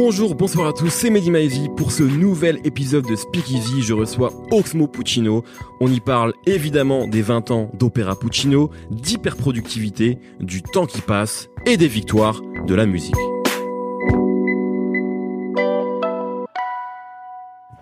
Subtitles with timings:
[0.00, 1.68] Bonjour, bonsoir à tous, c'est Mehdi Maizy.
[1.76, 5.42] Pour ce nouvel épisode de Speakeasy, je reçois Oxmo Puccino.
[5.80, 11.76] On y parle évidemment des 20 ans d'Opéra Puccino, d'hyperproductivité, du temps qui passe et
[11.76, 13.16] des victoires de la musique.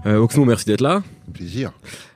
[0.06, 1.02] Euh, Oxmo, merci d'être là.
[1.34, 1.72] Plaisir.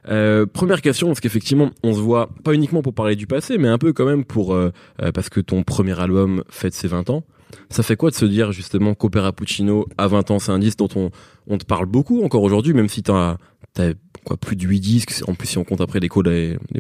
[0.08, 3.68] Euh, première question, parce qu'effectivement, on se voit pas uniquement pour parler du passé, mais
[3.68, 4.72] un peu quand même pour euh,
[5.12, 7.22] parce que ton premier album fête ses 20 ans.
[7.68, 10.78] Ça fait quoi de se dire justement qu'Opéra Puccino à 20 ans, c'est un disque
[10.78, 11.10] dont
[11.48, 13.36] on, te parle beaucoup encore aujourd'hui, même si t'as
[13.78, 13.92] as
[14.24, 16.08] quoi plus de 8 disques, en plus si on compte après les,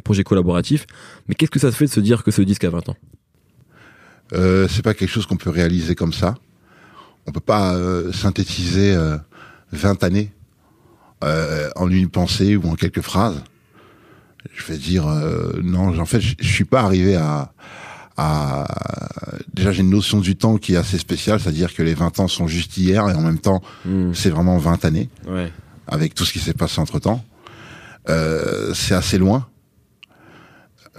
[0.02, 0.86] projets collaboratifs.
[1.28, 2.96] Mais qu'est-ce que ça te fait de se dire que ce disque a 20 ans?
[4.32, 6.34] Euh, C'est pas quelque chose qu'on peut réaliser comme ça.
[7.26, 9.16] On peut pas euh, synthétiser euh,
[9.72, 10.32] 20 années
[11.22, 13.42] euh, en une pensée ou en quelques phrases.
[14.54, 17.52] Je vais dire euh, non, en fait, je suis pas arrivé à,
[18.16, 18.66] à
[19.54, 22.28] déjà j'ai une notion du temps qui est assez spéciale, c'est-à-dire que les 20 ans
[22.28, 24.12] sont juste hier et en même temps Hmm.
[24.14, 25.52] c'est vraiment 20 années Ouais.
[25.86, 27.24] avec tout ce qui s'est passé entre temps.
[28.08, 29.46] Euh, c'est assez loin.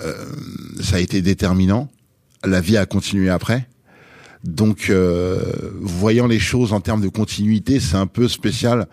[0.04, 0.14] Euh,
[0.82, 1.90] ça a été déterminant.
[2.44, 3.68] La vie a continué après.
[4.44, 5.40] Donc, euh,
[5.82, 8.88] voyant les choses en termes de continuité, c'est un peu spécial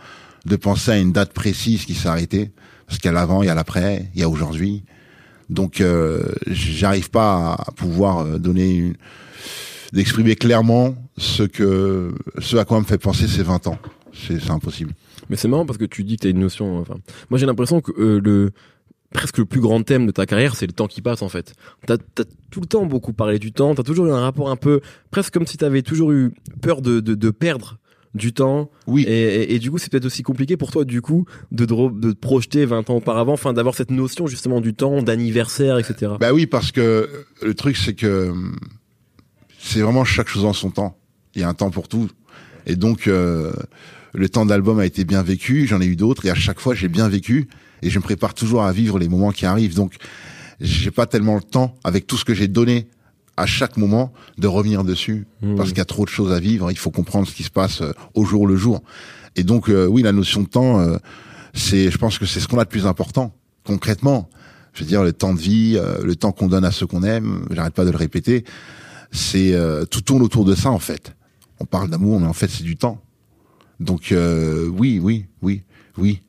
[0.45, 2.53] de penser à une date précise qui s'est arrêtée.
[2.87, 4.85] Parce qu'il y a l'avant, il y a l'après, il y a aujourd'hui.
[5.51, 8.95] Donc, euh, j'arrive pas à pouvoir euh, donner une,
[9.93, 13.79] d'exprimer clairement ce que, ce à quoi me fait penser ces 20 ans.
[14.13, 14.93] C'est, impossible.
[15.31, 16.85] Mais c'est marrant parce que tu dis que t'as une notion.
[17.31, 18.51] Moi j'ai l'impression que euh, le
[19.13, 21.55] presque le plus grand thème de ta carrière, c'est le temps qui passe en fait.
[21.87, 23.75] T'as as tout le temps beaucoup parlé du temps.
[23.75, 27.01] T'as toujours eu un rapport un peu presque comme si t'avais toujours eu peur de,
[27.01, 27.79] de perdre
[28.15, 28.71] du temps.
[28.87, 29.05] Oui.
[29.07, 32.01] Et, et, et du coup, c'est peut-être aussi compliqué pour toi du coup de te,
[32.01, 36.13] de te projeter 20 ans auparavant, enfin d'avoir cette notion justement du temps, d'anniversaire, etc.
[36.21, 37.09] Bah oui, parce que
[37.43, 38.33] le truc, c'est que
[39.59, 40.99] c'est vraiment chaque chose en son temps.
[41.35, 42.09] Il y a un temps pour tout.
[42.67, 43.53] Et donc, euh,
[44.15, 46.75] le temps d'album a été bien vécu, j'en ai eu d'autres, et à chaque fois,
[46.75, 47.49] j'ai bien vécu,
[47.83, 49.75] et je me prépare toujours à vivre les moments qui arrivent.
[49.75, 49.95] Donc,
[50.61, 52.89] j'ai pas tellement le temps, avec tout ce que j'ai donné
[53.39, 55.55] à chaque moment, de revenir dessus, Mmh.
[55.55, 57.51] parce qu'il y a trop de choses à vivre, il faut comprendre ce qui se
[57.51, 58.83] passe euh, au jour le jour.
[59.37, 60.97] Et donc, euh, oui, la notion de temps, euh,
[61.55, 63.33] c'est, je pense que c'est ce qu'on a de plus important,
[63.65, 64.29] concrètement.
[64.73, 67.05] Je veux dire, le temps de vie, euh, le temps qu'on donne à ceux qu'on
[67.05, 68.45] aime, j'arrête pas de le répéter,
[69.13, 69.57] c'est
[69.91, 71.15] tout tourne autour de ça en fait.
[71.61, 73.01] On parle d'amour, mais en fait c'est du temps.
[73.81, 75.63] Donc oui, oui, oui,
[75.97, 76.23] oui,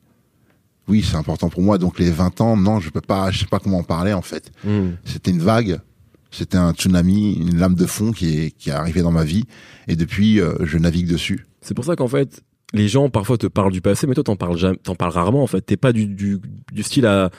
[0.88, 1.76] oui, c'est important pour moi.
[1.76, 4.22] Donc les 20 ans, non, je peux pas, je sais pas comment en parler en
[4.22, 4.50] fait.
[4.64, 4.92] Hmm.
[5.04, 5.80] C'était une vague,
[6.30, 9.44] c'était un tsunami, une lame de fond qui est qui est arrivée dans ma vie,
[9.88, 11.46] et depuis euh, je navigue dessus.
[11.60, 12.42] C'est pour ça qu'en fait,
[12.72, 15.42] les gens parfois te parlent du passé, mais toi t'en parles jamais, t'en parles rarement
[15.42, 15.60] en fait.
[15.60, 16.40] T'es pas du, du,
[16.72, 17.30] du style à,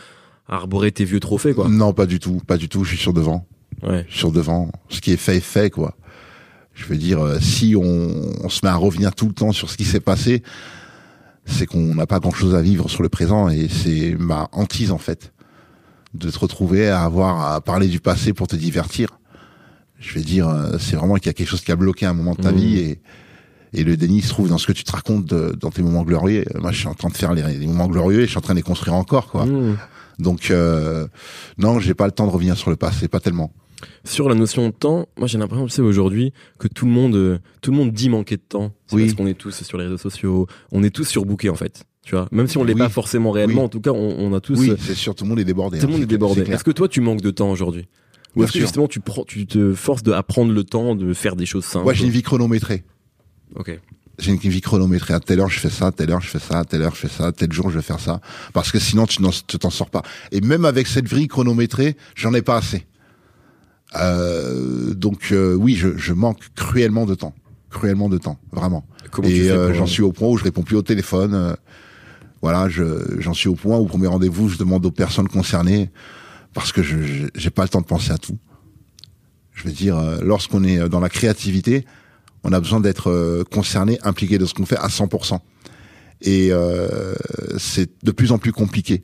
[0.47, 1.69] arborer tes vieux trophées quoi.
[1.69, 2.84] Non, pas du tout, pas du tout.
[2.84, 3.47] Je suis sur devant.
[3.84, 4.06] Ouais.
[4.09, 4.72] sur devant.
[4.90, 5.96] Ce qui est fait est fait, quoi.
[6.73, 8.09] Je veux dire, euh, si on,
[8.44, 10.44] on se met à revenir tout le temps sur ce qui s'est passé,
[11.46, 14.97] c'est qu'on n'a pas grand-chose à vivre sur le présent et c'est ma hantise en
[14.97, 15.34] fait
[16.14, 19.10] de te retrouver à avoir à parler du passé pour te divertir.
[20.00, 22.14] Je vais dire, euh, c'est vraiment qu'il y a quelque chose qui a bloqué un
[22.14, 22.56] moment de ta Mmh.
[22.56, 23.02] vie et
[23.74, 26.04] et le déni se trouve dans ce que tu te racontes de- dans tes moments
[26.04, 26.44] glorieux.
[26.60, 28.42] Moi, je suis en train de faire les, les moments glorieux et je suis en
[28.42, 29.46] train de les construire encore, quoi.
[29.46, 29.78] Hmm.
[30.20, 31.08] Donc, euh,
[31.58, 33.54] non, j'ai pas le temps de revenir sur le passé, pas tellement.
[34.04, 37.16] Sur la notion de temps, moi j'ai l'impression, tu sais, aujourd'hui, que tout le monde,
[37.16, 38.74] euh, tout le monde dit manquer de temps.
[38.92, 39.06] Oui.
[39.06, 41.86] Parce qu'on est tous sur les réseaux sociaux, on est tous surbookés en fait.
[42.04, 42.80] Tu vois, même si on l'est Oui.
[42.80, 43.66] pas forcément réellement, Oui.
[43.66, 45.44] en tout cas, on, on a tous, Oui, euh, c'est sûr, tout le monde est
[45.46, 45.78] débordé.
[45.80, 46.42] tout le hein, monde est débordé.
[46.42, 47.88] Est-ce que toi, tu manques de temps aujourd'hui?
[48.36, 51.36] Ou est-ce que justement tu prends, tu te forces de apprendre le temps de faire
[51.36, 51.84] des choses simples?
[51.84, 52.84] Moi, j'ai une vie chronométrée.
[53.56, 53.78] Ok.
[54.20, 55.14] J'ai une vie chronométrée.
[55.14, 57.02] À telle heure, je fais ça, telle heure, je fais ça, à telle heure, je
[57.02, 58.22] fais ça, tel jour, je vais faire ça.
[58.54, 59.20] Parce que sinon, tu
[59.60, 60.02] t'en sors pas.
[60.32, 62.86] Et même avec cette vie chronométrée, j'en ai pas assez.
[63.96, 67.34] Euh, donc, euh, oui, je, je manque cruellement de temps.
[67.70, 68.86] Cruellement de temps, vraiment.
[69.12, 71.56] Comment Et euh, j'en suis au point où je réponds plus au téléphone.
[72.43, 72.84] Euh, voilà, je
[73.20, 75.90] j'en suis au point où au premier rendez-vous, je demande aux personnes concernées
[76.53, 76.97] parce que je
[77.35, 78.38] j'ai pas le temps de penser à tout.
[79.53, 81.85] Je veux dire, euh, lorsqu'on est dans la créativité,
[82.43, 85.40] on a besoin d'être euh, concerné, impliqué de ce qu'on fait à 100%.
[86.23, 87.14] Et euh,
[87.58, 89.03] c'est de plus en plus compliqué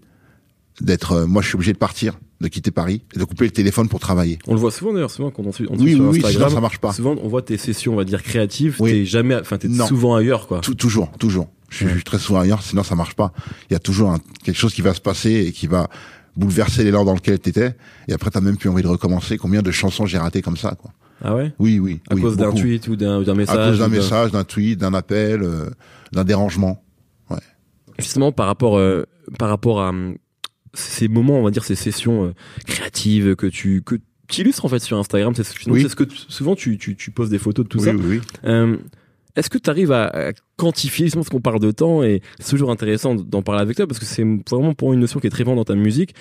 [0.82, 1.12] d'être.
[1.14, 3.88] euh, moi, je suis obligé de partir, de quitter Paris, et de couper le téléphone
[3.90, 4.38] pour travailler.
[4.48, 6.50] On le voit souvent d'ailleurs, souvent quand on suit, on Oui, suit sur oui, sinon
[6.50, 6.94] ça marche pas.
[6.94, 8.76] Souvent, on voit tes sessions, on va dire créatives.
[8.80, 8.92] Oui.
[8.92, 10.60] T'es jamais, enfin, t'es souvent ailleurs, quoi.
[10.62, 11.50] Tou- toujours, toujours.
[11.70, 13.34] Je suis très souvent ailleurs, sinon ça marche pas.
[13.70, 15.90] Il y a toujours un- quelque chose qui va se passer et qui va
[16.36, 17.76] bouleverser l'élan dans lequel t'étais,
[18.08, 19.38] et après t'as même plus envie de recommencer.
[19.38, 20.92] Combien de chansons j'ai ratées comme ça, quoi.
[21.24, 21.52] Ah ouais?
[21.58, 22.00] Oui, oui.
[22.10, 24.94] À oui, cause d'un tweet ou d'un message À cause d'un message, d'un tweet, d'un
[24.94, 25.70] appel, euh,
[26.14, 26.84] d'un dérangement.
[27.98, 29.06] Justement, par rapport, euh,
[29.40, 29.92] par rapport à
[30.76, 32.34] ces moments, on va dire, ces sessions euh,
[32.68, 33.96] créatives que tu que
[34.28, 35.90] tu illustres en fait sur Instagram, c'est ce, Oui.
[35.90, 37.92] ce que souvent tu, tu, tu poses des photos de tout oui, ça.
[37.94, 38.78] oui, oui.
[39.38, 42.50] Est-ce que tu arrives à, à quantifier, justement, parce qu'on parle de temps, et c'est
[42.52, 45.28] toujours intéressant d'en parler avec toi, parce que c'est vraiment pour moi une notion qui
[45.28, 46.14] est très forte dans ta musique.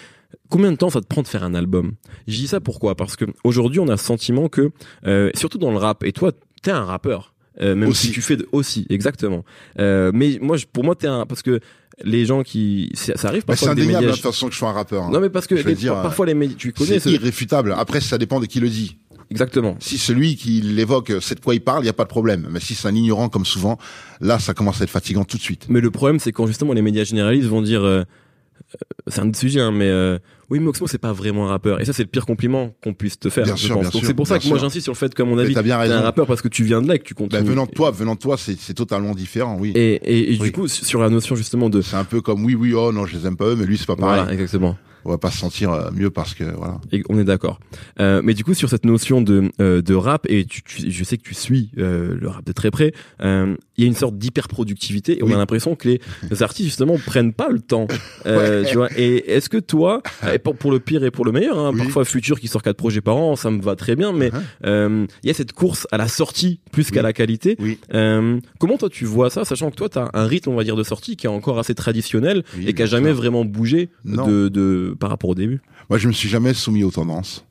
[0.51, 1.93] Combien de temps ça te prend de faire un album?
[2.29, 2.95] Je dis ça pourquoi?
[2.95, 4.71] Parce que aujourd'hui, on a le sentiment que,
[5.07, 6.31] euh, surtout dans le rap, et toi,
[6.63, 7.33] t'es un rappeur.
[7.63, 8.09] Euh, même Aussi.
[8.09, 9.43] si tu fais de, aussi exactement
[9.79, 11.61] euh, mais moi je- pour moi t'es un parce que
[12.05, 14.53] les gens qui ça arrive c'est parfois des indéniable, hein, médias de toute façon, que
[14.53, 15.05] je sois un rappeur.
[15.05, 15.11] hein.
[15.11, 17.09] non mais parce que les- dire, parfois les médias tu connais c'est ce...
[17.09, 17.73] irréfutable.
[17.79, 18.99] Après, ça dépend de qui le dit.
[19.31, 22.09] Exactement Si celui qui l'évoque sait de quoi il parle, il n'y a pas de
[22.09, 22.47] problème.
[22.51, 23.79] Mais si c'est un ignorant comme souvent,
[24.21, 25.67] là, ça commence à être fatigant tout de suite.
[25.69, 28.79] Mais le problème, c'est quand justement les médias généralistes vont dire, euh, euh,
[29.09, 30.19] c'est un autre sujet, hein, mais euh,
[30.49, 31.81] oui, mais Oxmo, c'est pas vraiment un rappeur.
[31.81, 33.45] Et ça, c'est le pire compliment qu'on puisse te faire.
[33.45, 33.83] Bien je sûr, pense.
[33.83, 35.79] bien Donc c'est pour ça que moi j'insiste sur le fait, comme avis, t'as bien
[35.83, 37.49] t'es un rappeur parce que tu viens de là et que tu Bah, continues.
[37.49, 39.73] venant de toi, venant de toi, c'est c'est totalement différent, oui.
[39.75, 40.47] Et, et, et Oui.
[40.47, 43.07] du coup, sur la notion justement de C'est un peu comme oui, oui, oh non,
[43.07, 44.17] je les aime pas eux, mais lui, c'est pas pareil.
[44.23, 44.77] voilà, exactement.
[45.07, 46.81] On va pas se sentir euh, mieux parce que voilà.
[46.91, 47.61] Et on est d'accord.
[48.01, 51.05] Euh, mais du coup, sur cette notion de, euh, de rap, et tu, tu- je
[51.05, 52.93] sais que tu suis euh, le rap de très près,
[53.23, 56.01] euh, il y a une sorte d'hyper-productivité et on a l'impression que les,
[56.31, 57.87] les artistes, justement, prennent pas le temps.
[58.27, 60.03] Euh, Tu vois Et est-ce que toi,
[60.35, 61.79] et pour, pour le pire et pour le meilleur, hein, Oui.
[61.83, 64.41] parfois Futur qui sort quatre projets par an, ça me va très bien, mais Uh-huh.
[64.67, 67.55] euh, il y a cette course à la sortie plus qu'à la qualité.
[67.61, 67.79] Oui.
[67.95, 70.65] Euh, comment toi tu vois ça, sachant que toi, tu as un rythme, on va
[70.65, 74.27] dire, de sortie qui est encore assez traditionnel et qui a jamais vraiment bougé Non.
[74.27, 75.61] de, de, par rapport au début
[75.91, 77.45] Moi, je me suis jamais soumis aux tendances.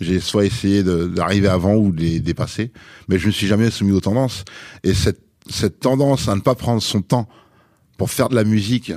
[0.00, 2.70] J'ai soit essayé d'arriver avant ou de les dépasser,
[3.08, 4.44] mais je me suis jamais soumis aux tendances.
[4.84, 7.28] Et cette, cette tendance à ne pas prendre son temps
[7.96, 8.92] pour faire de la musique,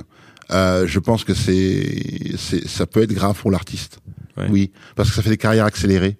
[0.50, 2.36] euh, je pense que c'est,
[2.66, 4.00] ça peut être grave pour l'artiste.
[4.36, 4.48] Ouais.
[4.50, 6.18] Oui, parce que ça fait des carrières accélérées.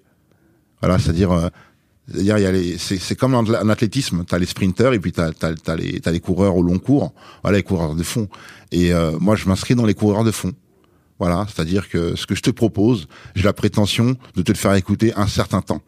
[0.81, 1.49] Voilà, c'est-à-dire, euh,
[2.07, 5.31] c'est-à-dire il y a les, c'est, comme en, athlétisme, t'as les sprinteurs et puis t'as,
[5.31, 7.13] t'as, t'as les, t'as les coureurs au long cours.
[7.43, 8.29] Voilà, les coureurs de fond.
[8.71, 10.53] Et euh, moi, je m'inscris dans les coureurs de fond.
[11.21, 14.73] Voilà, c'est-à-dire que ce que je te propose, j'ai la prétention de te le faire
[14.73, 15.83] écouter un certain temps.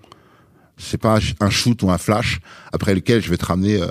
[0.78, 2.40] C'est pas un shoot ou un flash
[2.72, 3.88] après lequel je vais te ramener euh,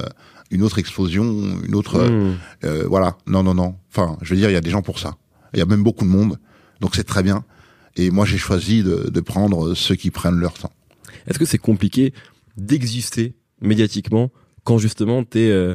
[0.52, 1.24] une autre explosion,
[1.66, 1.96] une autre.
[1.96, 2.36] euh, Hmm.
[2.64, 3.74] euh, voilà, non, non, non.
[3.90, 5.16] Enfin, je veux dire, il y a des gens pour ça.
[5.52, 6.38] Il y a même beaucoup de monde,
[6.80, 7.44] donc c'est très bien.
[7.96, 10.72] Et moi, j'ai choisi de, de prendre ceux qui prennent leur temps.
[11.26, 12.14] Est-ce que c'est compliqué
[12.56, 14.30] d'exister médiatiquement
[14.62, 15.74] quand justement t'es, euh,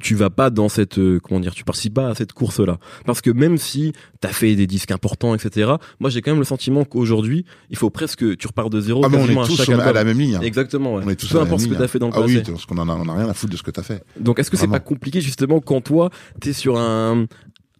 [0.00, 3.20] tu vas pas dans cette, euh, comment dire, tu participes pas à cette course-là Parce
[3.20, 6.84] que même si t'as fait des disques importants, etc., moi j'ai quand même le sentiment
[6.84, 9.68] qu'aujourd'hui, il faut presque, tu repars de zéro Ah, mais on est à tous chaque
[9.68, 10.36] au- à la même ligne.
[10.36, 10.40] hein.
[10.42, 11.02] Exactement, ouais.
[11.06, 12.36] On est tous Peu à importe ce que t'as fait dans le Ah passé.
[12.36, 14.02] oui, parce qu'on en a, on a rien à foutre de ce que t'as fait.
[14.20, 16.10] Donc est-ce que c'est pas compliqué justement quand toi,
[16.40, 17.26] t'es sur un,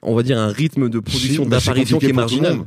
[0.02, 2.58] on va dire un rythme de production, c'est d'apparition qui est marginal.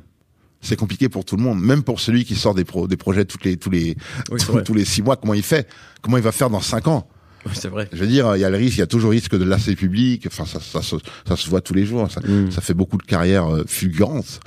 [0.62, 3.24] C'est compliqué pour tout le monde, même pour celui qui sort des, pro, des projets
[3.24, 3.96] toutes les, tous les
[4.30, 5.16] Oui, tous les six mois.
[5.16, 5.70] Comment il fait
[6.02, 7.08] Comment il va faire dans cinq ans?
[7.46, 7.88] Oui, c'est vrai.
[7.94, 9.44] Je veux dire, il y a le risque, il y a toujours le risque de
[9.44, 10.26] lasser le public.
[10.28, 10.96] Enfin, ça, ça, se-
[11.28, 12.10] ça se voit tous les jours.
[12.12, 12.52] Ça, Mm.
[12.52, 14.40] ça fait beaucoup de carrières euh, fulgurantes,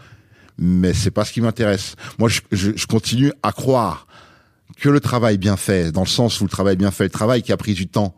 [0.59, 1.97] mais c'est pas ce qui m'intéresse.
[2.19, 4.07] Moi, je, je, je continue à croire
[4.79, 7.43] que le travail bien fait, dans le sens où le travail bien fait, le travail
[7.43, 8.15] qui a pris du temps,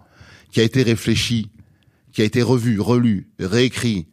[0.51, 1.51] qui a été réfléchi,
[2.13, 4.07] qui a été revu, relu, réécrit,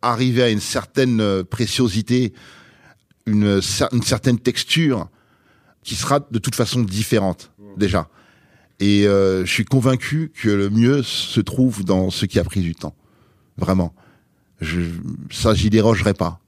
[0.00, 2.32] arrivé à une certaine euh, préciosité,
[3.26, 5.08] une, cer- une certaine texture,
[5.84, 8.08] qui sera de toute façon différente déjà.
[8.82, 12.62] Et euh, je suis convaincu que le mieux se trouve dans ce qui a pris
[12.62, 12.96] du temps.
[13.56, 13.94] Vraiment.
[14.60, 14.80] Je,
[15.30, 16.40] ça, j'y dérogerai pas.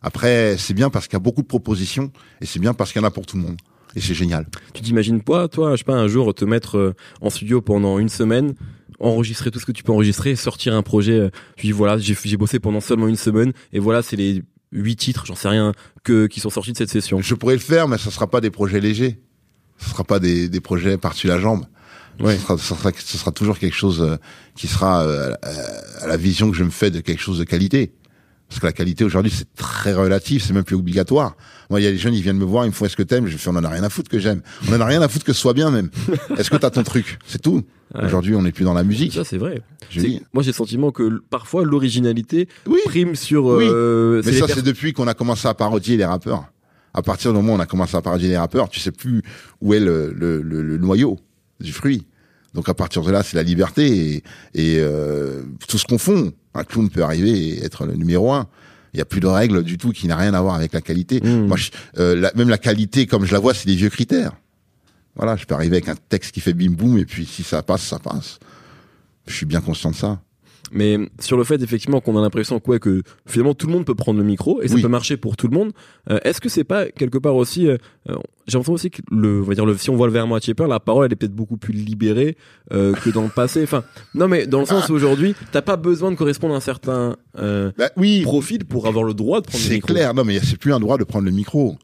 [0.00, 3.02] Après, c'est bien parce qu'il y a beaucoup de propositions et c'est bien parce qu'il
[3.02, 3.56] y en a pour tout le monde.
[3.96, 4.46] Et c'est génial.
[4.74, 7.98] Tu t'imagines pas, toi, je sais pas, un jour te mettre euh, en studio pendant
[7.98, 8.54] une semaine,
[9.00, 11.18] enregistrer tout ce que tu peux enregistrer, sortir un projet.
[11.18, 14.44] euh, tu dis voilà, j'ai j'ai bossé pendant seulement une semaine et voilà, c'est les
[14.70, 15.72] huit titres, j'en sais rien,
[16.04, 17.20] que qui sont sortis de cette session.
[17.20, 19.18] Je pourrais le faire, mais ça sera pas des projets légers.
[19.78, 21.64] Ce sera pas des, des projets par-dessus la jambe.
[22.20, 22.36] Ouais.
[22.36, 24.16] Ce, sera, ce, sera, ce sera toujours quelque chose euh,
[24.56, 25.32] qui sera euh,
[26.00, 27.92] à- la vision que je me fais de quelque chose de qualité.
[28.48, 31.36] Parce que la qualité aujourd'hui c'est très relatif, c'est même plus obligatoire.
[31.68, 33.02] Moi il y a des jeunes ils viennent me voir, ils me font est-ce que
[33.02, 33.26] t'aimes?
[33.26, 34.40] Je fais on en a rien à foutre que j'aime.
[34.68, 35.90] On en a rien à foutre que ce soit bien même.
[36.38, 37.18] Est-ce que t'as ton truc?
[37.26, 37.64] C'est tout.
[37.94, 38.04] Ouais.
[38.04, 39.12] Aujourd'hui on n'est plus dans la musique.
[39.14, 39.62] Ça, c'est vrai.
[40.32, 42.78] Moi, j'ai le sentiment que parfois l'originalité Oui.
[42.84, 43.46] prime sur.
[43.46, 43.66] Oui.
[43.68, 46.44] euh, Mais ça c'est depuis qu'on a commencé à parodier les rappeurs.
[46.96, 49.22] À partir du moment où on a commencé à parodier les rappeurs, tu sais plus
[49.60, 51.18] où est le, le, le, le noyau
[51.60, 52.06] du fruit.
[52.54, 54.24] Donc à partir de là, c'est la liberté et,
[54.54, 56.32] et euh, tout ce qu'on fond.
[56.54, 58.48] Un clown peut arriver et être le numéro un.
[58.94, 60.80] Il n'y a plus de règles du tout qui n'a rien à voir avec la
[60.80, 61.20] qualité.
[61.20, 61.46] Mm.
[61.48, 64.32] Moi, je- euh, la- même la qualité, comme je la vois, c'est des vieux critères.
[65.16, 67.62] Voilà, je peux arriver avec un texte qui fait bim boum et puis si ça
[67.62, 68.38] passe, ça passe.
[69.26, 70.20] Je suis bien conscient de ça.
[70.72, 73.94] Mais sur le fait effectivement qu'on a l'impression quoi que finalement tout le monde peut
[73.94, 74.82] prendre le micro et ça Oui.
[74.82, 75.72] peut marcher pour tout le monde.
[76.10, 77.76] euh, Est-ce que c'est pas quelque part aussi euh,
[78.10, 78.16] euh,
[78.48, 80.26] J'ai l'impression aussi que le, on va dire le, si on voit le verre à
[80.26, 82.36] moitié plein, la parole elle est peut-être beaucoup plus libérée
[82.72, 83.62] euh, que dans le passé.
[83.62, 86.60] Enfin, non mais dans le sens où aujourd'hui t'as pas besoin de correspondre à un
[86.60, 89.92] certain euh, Bah, oui, profil pour avoir le droit de prendre le c'est micro.
[89.94, 90.14] clair.
[90.14, 91.76] Non, mais c'est plus un droit de prendre le micro.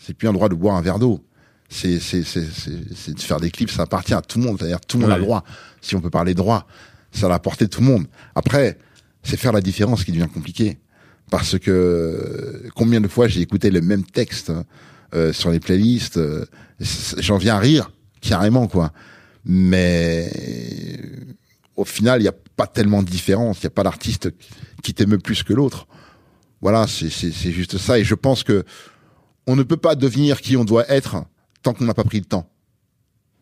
[0.00, 1.20] C'est plus un droit de boire un verre d'eau.
[1.68, 4.56] C'est, c'est, c'est, c'est, c'est de faire des clips, ça appartient à tout le monde.
[4.58, 5.18] C'est-à-dire, tout le monde a Ouais.
[5.20, 5.44] le droit.
[5.82, 6.66] Si on peut parler droit,
[7.12, 8.06] ça la portée de tout le monde.
[8.34, 8.78] Après,
[9.22, 10.78] c'est faire la différence qui devient compliqué.
[11.30, 14.52] Parce que euh, combien de fois j'ai écouté le même texte
[15.14, 16.46] euh, sur les playlists, euh,
[17.18, 18.92] j'en viens à rire, carrément, quoi.
[19.44, 20.30] Mais
[21.76, 23.58] au final, il n'y a pas tellement de différence.
[23.58, 24.30] Il n'y a pas d'artiste
[24.82, 25.86] qui t'aime plus que l'autre.
[26.60, 27.98] Voilà, c'est juste ça.
[27.98, 28.64] Et je pense que
[29.46, 31.24] on ne peut pas devenir qui on doit être
[31.62, 32.50] tant qu'on n'a pas pris le temps.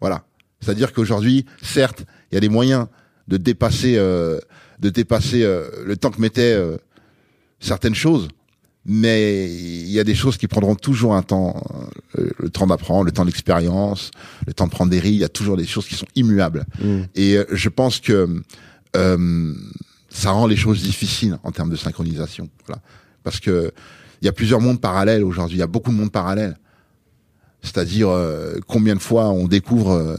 [0.01, 0.27] Voilà.
[0.61, 2.87] C'est-à-dire qu'aujourd'hui, certes, il y a des moyens
[3.29, 4.39] de dépasser, euh,
[4.79, 6.77] de dépasser euh, le temps que mettaient euh,
[7.61, 8.29] certaines choses,
[8.89, 11.61] mais il y a des choses qui prendront toujours un temps,
[12.19, 14.13] euh, le temps d'apprendre, le temps d'expérience,
[14.47, 15.15] le temps de prendre des risques.
[15.15, 16.65] Il y a toujours des choses qui sont immuables.
[16.81, 17.03] Mm.
[17.17, 18.43] Et euh, je pense que
[18.95, 19.55] euh,
[20.09, 22.49] ça rend les choses difficiles en termes de synchronisation.
[22.67, 22.81] Voilà.
[23.25, 23.73] Parce que
[24.23, 25.57] il y a plusieurs mondes parallèles aujourd'hui.
[25.57, 26.57] Il y a beaucoup de mondes parallèles.
[27.63, 30.17] C'est-à-dire euh, combien de fois on découvre euh,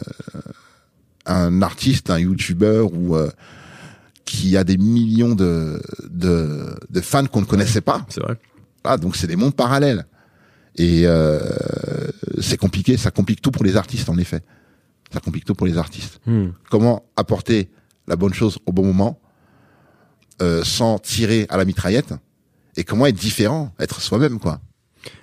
[1.27, 3.29] un artiste, un youtubeur ou euh,
[4.25, 8.05] qui a des millions de, de, de fans qu'on ne connaissait pas.
[8.09, 8.37] C'est vrai.
[8.83, 10.05] Ah, donc c'est des mondes parallèles.
[10.75, 11.39] Et euh,
[12.39, 14.41] c'est compliqué, ça complique tout pour les artistes en effet.
[15.11, 16.19] Ça complique tout pour les artistes.
[16.25, 16.49] Hmm.
[16.69, 17.69] Comment apporter
[18.07, 19.19] la bonne chose au bon moment
[20.41, 22.13] euh, sans tirer à la mitraillette?
[22.75, 24.61] Et comment être différent, être soi-même quoi?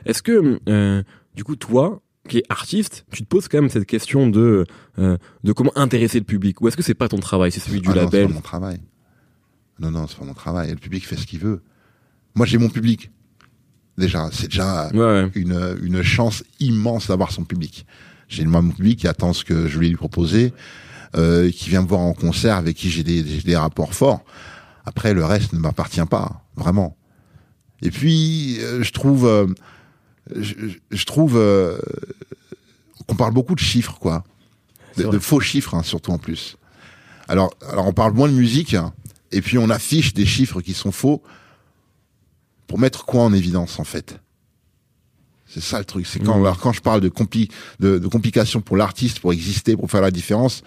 [0.06, 1.02] Est-ce que, euh,
[1.36, 4.64] du coup, toi, qui es artiste, tu te poses quand même cette question de
[4.98, 7.80] euh, de comment intéresser le public Ou est-ce que c'est pas ton travail, c'est celui
[7.80, 8.80] du Ah non, c'est label pas mon travail.
[9.78, 10.70] Non non, c'est pas mon travail.
[10.70, 11.62] Le public fait ce qu'il veut.
[12.34, 13.10] Moi j'ai mon public.
[13.96, 17.86] Déjà, c'est déjà Ouais, une, une chance immense d'avoir son public.
[18.28, 20.52] J'ai moi, mon public qui attend ce que je vais lui proposer,
[21.16, 24.24] euh, qui vient me voir en concert, avec qui j'ai des, des rapports forts.
[24.84, 26.96] Après, le reste ne m'appartient pas, vraiment.
[27.82, 29.46] Et puis, euh, je trouve, euh,
[30.34, 30.54] je,
[30.90, 31.78] je trouve euh,
[33.06, 34.24] qu'on parle beaucoup de chiffres, quoi,
[34.96, 36.56] de, faux chiffres, hein, surtout en plus.
[37.28, 38.92] Alors, alors, on parle moins de musique, hein,
[39.32, 41.22] et puis on affiche des chiffres qui sont faux
[42.66, 44.18] pour mettre quoi en évidence, en fait?
[45.46, 46.06] C'est ça le truc.
[46.06, 49.76] C'est quand, alors, quand je parle de, compli de, de complications pour l'artiste, pour exister,
[49.76, 50.62] pour faire la différence,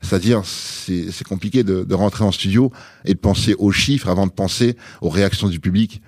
[0.00, 2.70] c'est-à-dire c'est c'est compliqué de, de rentrer en studio
[3.04, 6.02] et de penser aux chiffres avant de penser aux réactions du public.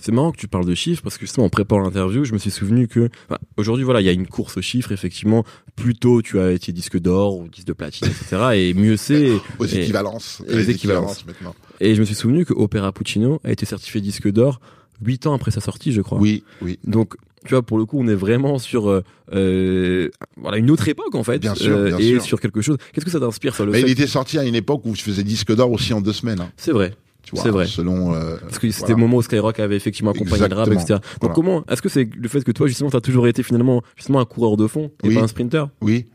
[0.00, 2.38] C'est marrant que tu parles de chiffres parce que justement en préparant l'interview, je me
[2.38, 5.44] suis souvenu que enfin, aujourd'hui voilà, il y a une course aux chiffres effectivement.
[5.76, 8.42] Plus tôt tu as été disque d'or ou disque de platine, etc.
[8.54, 9.30] Et mieux c'est.
[9.58, 10.42] Aux Et- équivalences.
[10.48, 11.26] et les équivalences.
[11.26, 11.54] maintenant.
[11.80, 14.60] Et je me suis souvenu que Opera Puccino a été certifié disque d'or
[15.04, 16.18] huit ans après sa sortie, je crois.
[16.18, 16.78] Oui, oui.
[16.84, 17.14] Donc,
[17.44, 19.02] tu vois, pour le coup, on est vraiment sur euh,
[19.34, 22.22] euh, voilà une autre époque en fait, Bien sûr, euh, bien et sûr.
[22.22, 22.78] sur quelque chose.
[22.92, 24.94] Qu'est-ce que ça t'inspire sur le Mais il fait était sorti à une époque où
[24.94, 26.40] je faisais disque d'or aussi en deux semaines.
[26.40, 26.94] hein, C'est vrai,
[27.32, 27.66] C'est vrai.
[27.66, 28.14] Selon.
[28.14, 28.94] euh, parce que c'était voilà.
[28.96, 30.98] le moment où Skyrock avait effectivement accompagné le rap, Exactement.
[30.98, 31.10] etc.
[31.12, 31.34] Donc Voilà.
[31.34, 34.24] comment Est-ce que c'est le fait que toi justement, t'as toujours été finalement justement un
[34.24, 35.14] coureur de fond et Oui.
[35.14, 36.06] pas un sprinter Oui.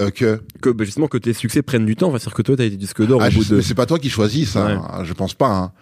[0.00, 0.40] Euh, que.
[0.60, 2.76] Que bah, justement que tes succès prennent du temps, enfin, c'est-à-dire que toi t'as été
[2.76, 3.56] disque d'or Ah, au bout de.
[3.56, 4.66] mais c'est pas toi qui choisis ça.
[4.66, 5.04] hein.
[5.04, 5.50] Je pense pas.
[5.56, 5.72] Hein.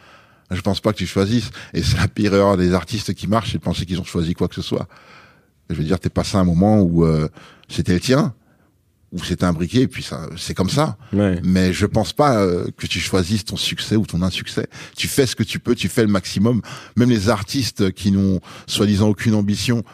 [0.50, 1.50] Je pense pas que tu choisisses.
[1.72, 4.34] Et c'est la pire erreur des artistes qui marchent, c'est de penser qu'ils ont choisi
[4.34, 4.86] quoi que ce soit.
[5.70, 7.28] Je veux dire, t'es passé un moment où euh,
[7.68, 8.34] c'était le tien,
[9.12, 10.96] où c'était imbriqué, et puis ça, c'est comme ça.
[11.12, 11.38] Ouais.
[11.44, 14.66] Mais je pense pas euh, que tu choisisses ton succès ou ton insuccès.
[14.96, 16.62] Tu fais ce que tu peux, tu fais le maximum.
[16.96, 19.84] Même les artistes qui n'ont soi-disant aucune ambition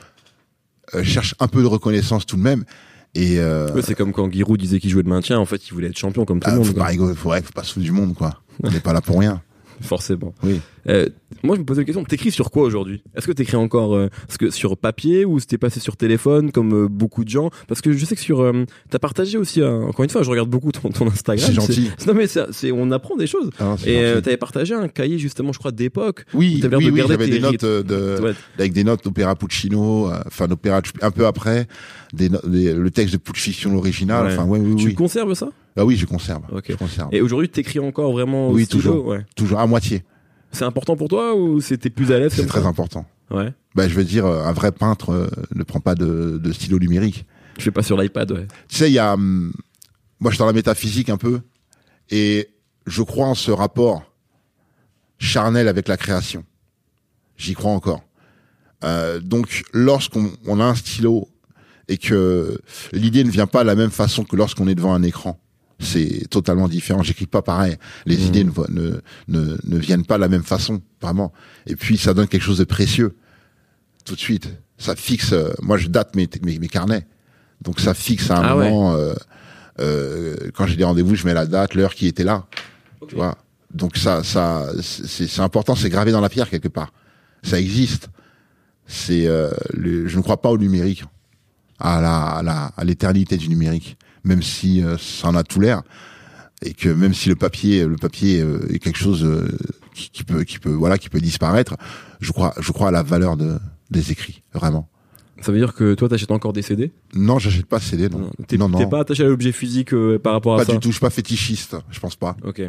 [0.94, 2.64] euh, cherchent un peu de reconnaissance tout de même.
[3.14, 5.74] Et euh, Ouais, c'est comme quand Giroud disait qu'il jouait le maintien, en fait, il
[5.74, 6.66] voulait être champion comme tout ah, le monde.
[6.66, 6.84] faut quoi.
[6.84, 8.40] pas rigoler, faut, ouais, faut pas se foutre du monde, quoi.
[8.62, 9.42] On n'est pas là pour rien.
[9.82, 10.34] Forcément.
[10.42, 10.60] Oui.
[10.88, 11.06] Euh,
[11.42, 12.02] moi, je me posais une question.
[12.04, 13.02] T'écris sur quoi aujourd'hui?
[13.14, 16.72] Est-ce que t'écris encore euh, parce que sur papier ou c'était passé sur téléphone comme
[16.84, 17.50] euh, beaucoup de gens?
[17.66, 20.48] Parce que je sais que sur euh, t'as partagé aussi encore une fois, je regarde
[20.48, 21.46] beaucoup ton, ton Instagram.
[21.46, 21.90] C'est gentil.
[22.06, 23.50] Non mais c'est, on apprend des choses.
[23.60, 26.24] Ah, Et t'avais partagé un cahier justement, je crois, d'époque.
[26.32, 27.82] Oui, oui, de oui, j'avais des notes rythmes.
[27.82, 28.32] de, Ouais.
[28.58, 31.66] avec des notes d'opéra Puccino, enfin d'opéra un peu après,
[32.14, 33.80] des, no- des- le texte de Puccino.
[33.82, 33.90] Ouais.
[34.00, 34.94] Ouais, oui, Tu oui.
[34.94, 35.50] conserves ça?
[35.78, 36.42] Ah oui, je conserve.
[36.66, 37.08] Je conserve.
[37.12, 39.06] Et aujourd'hui, t'écris encore vraiment au Oui, toujours.
[39.06, 39.24] Ouais.
[39.36, 40.02] Toujours à moitié.
[40.50, 43.06] C'est important pour toi ou c'était plus à l'aise C'est très important.
[43.30, 43.52] Ouais.
[43.74, 46.78] Bah, je veux dire, euh, un vrai peintre euh, ne prend pas de, de stylo
[46.78, 47.26] numérique.
[47.58, 48.46] Je fais pas sur l'iPad, ouais.
[48.68, 49.52] Tu sais, il y a, hum,
[50.20, 51.40] moi, je suis dans la métaphysique un peu,
[52.10, 52.48] et
[52.86, 54.02] je crois en ce rapport
[55.18, 56.44] charnel avec la création.
[57.36, 58.02] J'y crois encore.
[58.84, 61.28] Euh, donc, lorsqu'on on a un stylo
[61.88, 62.60] et que
[62.92, 65.38] l'idée ne vient pas de la même façon que lorsqu'on est devant un écran
[65.78, 67.02] c'est totalement différent.
[67.02, 67.76] J'écris pas pareil.
[68.06, 68.20] Les Mmh.
[68.26, 71.32] idées ne, vo- ne, ne, ne viennent pas de la même façon, vraiment.
[71.66, 73.16] Et puis, ça donne quelque chose de précieux.
[74.04, 74.48] Tout de suite.
[74.78, 77.06] Ça fixe, euh, moi, je date mes, mes, mes carnets.
[77.62, 78.70] Donc, ça fixe à un Ah ouais.
[78.70, 79.14] moment, euh,
[79.80, 82.46] euh, quand j'ai des rendez-vous, je mets la date, l'heure qui était là.
[83.08, 83.36] Tu vois?
[83.72, 86.92] Donc, ça, ça, c'est important, c'est gravé dans la pierre quelque part.
[87.42, 88.08] Ça existe.
[88.86, 91.04] C'est, euh, le- je ne crois pas au numérique,
[91.78, 93.97] à la, à la, à l'éternité du numérique,
[94.28, 95.82] même si euh, ça en a tout l'air,
[96.62, 99.48] et que même si le papier, le papier euh, est quelque chose euh,
[99.94, 101.76] qui, qui peut, qui peut, voilà, qui peut disparaître,
[102.20, 103.58] je crois, je crois à la valeur de,
[103.90, 104.88] des écrits, vraiment.
[105.40, 108.30] Ça veut dire que toi, t'achètes encore des CD Non, j'achète pas CD, non.
[108.48, 108.78] T'es non, non.
[108.78, 110.72] t'es pas attaché à l'objet physique euh, par rapport à Pas ça?
[110.72, 112.36] du tout, je suis pas fétichiste, je pense pas.
[112.44, 112.60] Ok.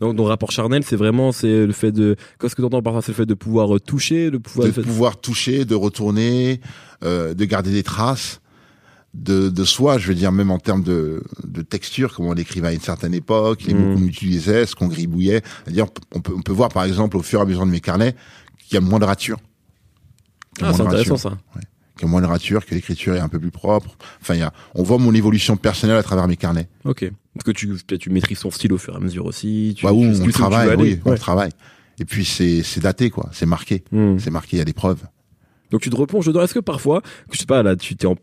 [0.00, 2.16] Donc, ton rapport charnel, c'est vraiment c'est le fait de.
[2.40, 3.02] Qu'est-ce que tu entends par ça?
[3.02, 4.68] C'est le fait de pouvoir toucher, de pouvoir.
[4.72, 6.60] de pouvoir toucher, de retourner,
[7.04, 8.40] euh, de garder des traces
[9.14, 12.68] de, de soi, je veux dire même en termes de, de texture, comment on l'écrivait
[12.68, 13.94] à une certaine époque, les mots Mm.
[14.00, 15.42] qu'on utilisait, ce qu'on gribouillait.
[15.64, 17.80] C'est-à-dire, on peut, on peut voir par exemple au fur et à mesure de mes
[17.80, 18.14] carnets
[18.58, 19.38] qu'il y a moins de rature.
[20.56, 21.38] Qu'il y a Ah, c'est intéressant ça.
[21.96, 23.96] Qu'il y a moins de rature, que l'écriture est un peu plus propre.
[24.20, 26.68] Enfin, il y a, on voit mon évolution personnelle à travers mes carnets.
[26.84, 27.08] Ok.
[27.34, 29.74] Parce que tu, tu maîtrises ton style au fur et à mesure aussi.
[29.76, 31.50] Tu, Bah, où tu- on travaille, oui, on travaille.
[32.00, 34.18] Et puis c'est, c'est daté quoi, c'est marqué, Hmm.
[34.18, 35.04] c'est marqué, il y a des preuves.
[35.70, 36.42] Donc tu te replonges dedans.
[36.42, 37.02] Est-ce que parfois,
[37.32, 38.16] je sais pas, là, tu t'es en,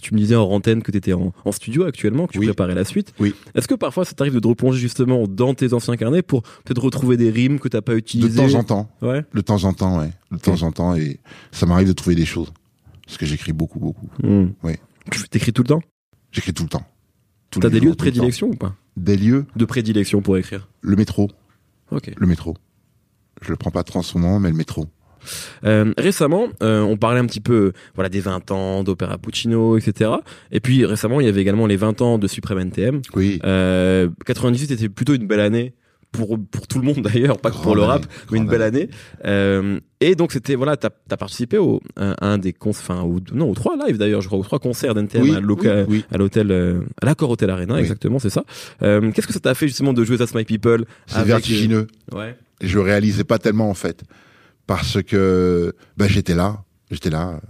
[0.00, 2.46] tu me disais en antenne que tu étais en, en studio actuellement, que tu Oui.
[2.46, 3.12] préparais la suite.
[3.20, 3.34] Oui.
[3.54, 6.82] Est-ce que parfois ça t'arrive de te replonger justement dans tes anciens carnets pour peut-être
[6.82, 8.36] retrouver des rimes que t'as pas De utilisées?
[8.36, 8.90] temps en temps.
[9.02, 9.24] Ouais.
[9.34, 10.10] De temps en temps, ouais.
[10.32, 11.20] De temps en temps, et
[11.52, 12.52] ça m'arrive de trouver des choses.
[13.06, 14.08] Parce que j'écris beaucoup, beaucoup.
[14.22, 14.50] Hmm.
[14.62, 14.74] Oui.
[15.10, 15.82] Tu t'écris tout le temps?
[16.32, 16.86] J'écris tout le temps.
[17.50, 18.74] T'as des jours, lieux de prédilection ou pas?
[18.96, 19.46] Des lieux?
[19.54, 20.68] De prédilection pour écrire.
[20.80, 21.30] Le métro.
[21.90, 22.10] Ok.
[22.16, 22.56] Le métro.
[23.42, 24.86] Je le prends pas trop en ce moment, mais le métro.
[25.64, 30.10] Euh, récemment, euh, on parlait un petit peu voilà des 20 ans d'Opéra Puccino, etc.
[30.52, 33.00] Et puis récemment, il y avait également les 20 ans de Supreme NTM.
[33.14, 33.38] Oui.
[33.44, 35.74] Euh, 98 était plutôt une belle année
[36.12, 38.62] pour pour tout le monde d'ailleurs, pas que pour le rap, année, mais une belle
[38.62, 38.88] année.
[39.24, 43.18] Euh, et donc c'était voilà, t'as as participé au à un des cons, enfin au,
[43.32, 45.96] non aux trois lives d'ailleurs, je crois aux trois concerts d'NTM oui, à l'Oca- oui,
[45.96, 46.04] oui.
[46.12, 48.44] à l'hôtel euh, à l'Accor Hotel Arena, exactement, c'est ça.
[48.82, 51.88] Euh, Qu'est-ce que ça t'a fait justement de jouer That's My People C'est vertigineux.
[52.12, 52.36] Ouais.
[52.60, 54.02] Je réalisais pas tellement, en fait.
[54.66, 56.62] Parce que, ben, j'étais là.
[56.90, 57.40] J'étais là.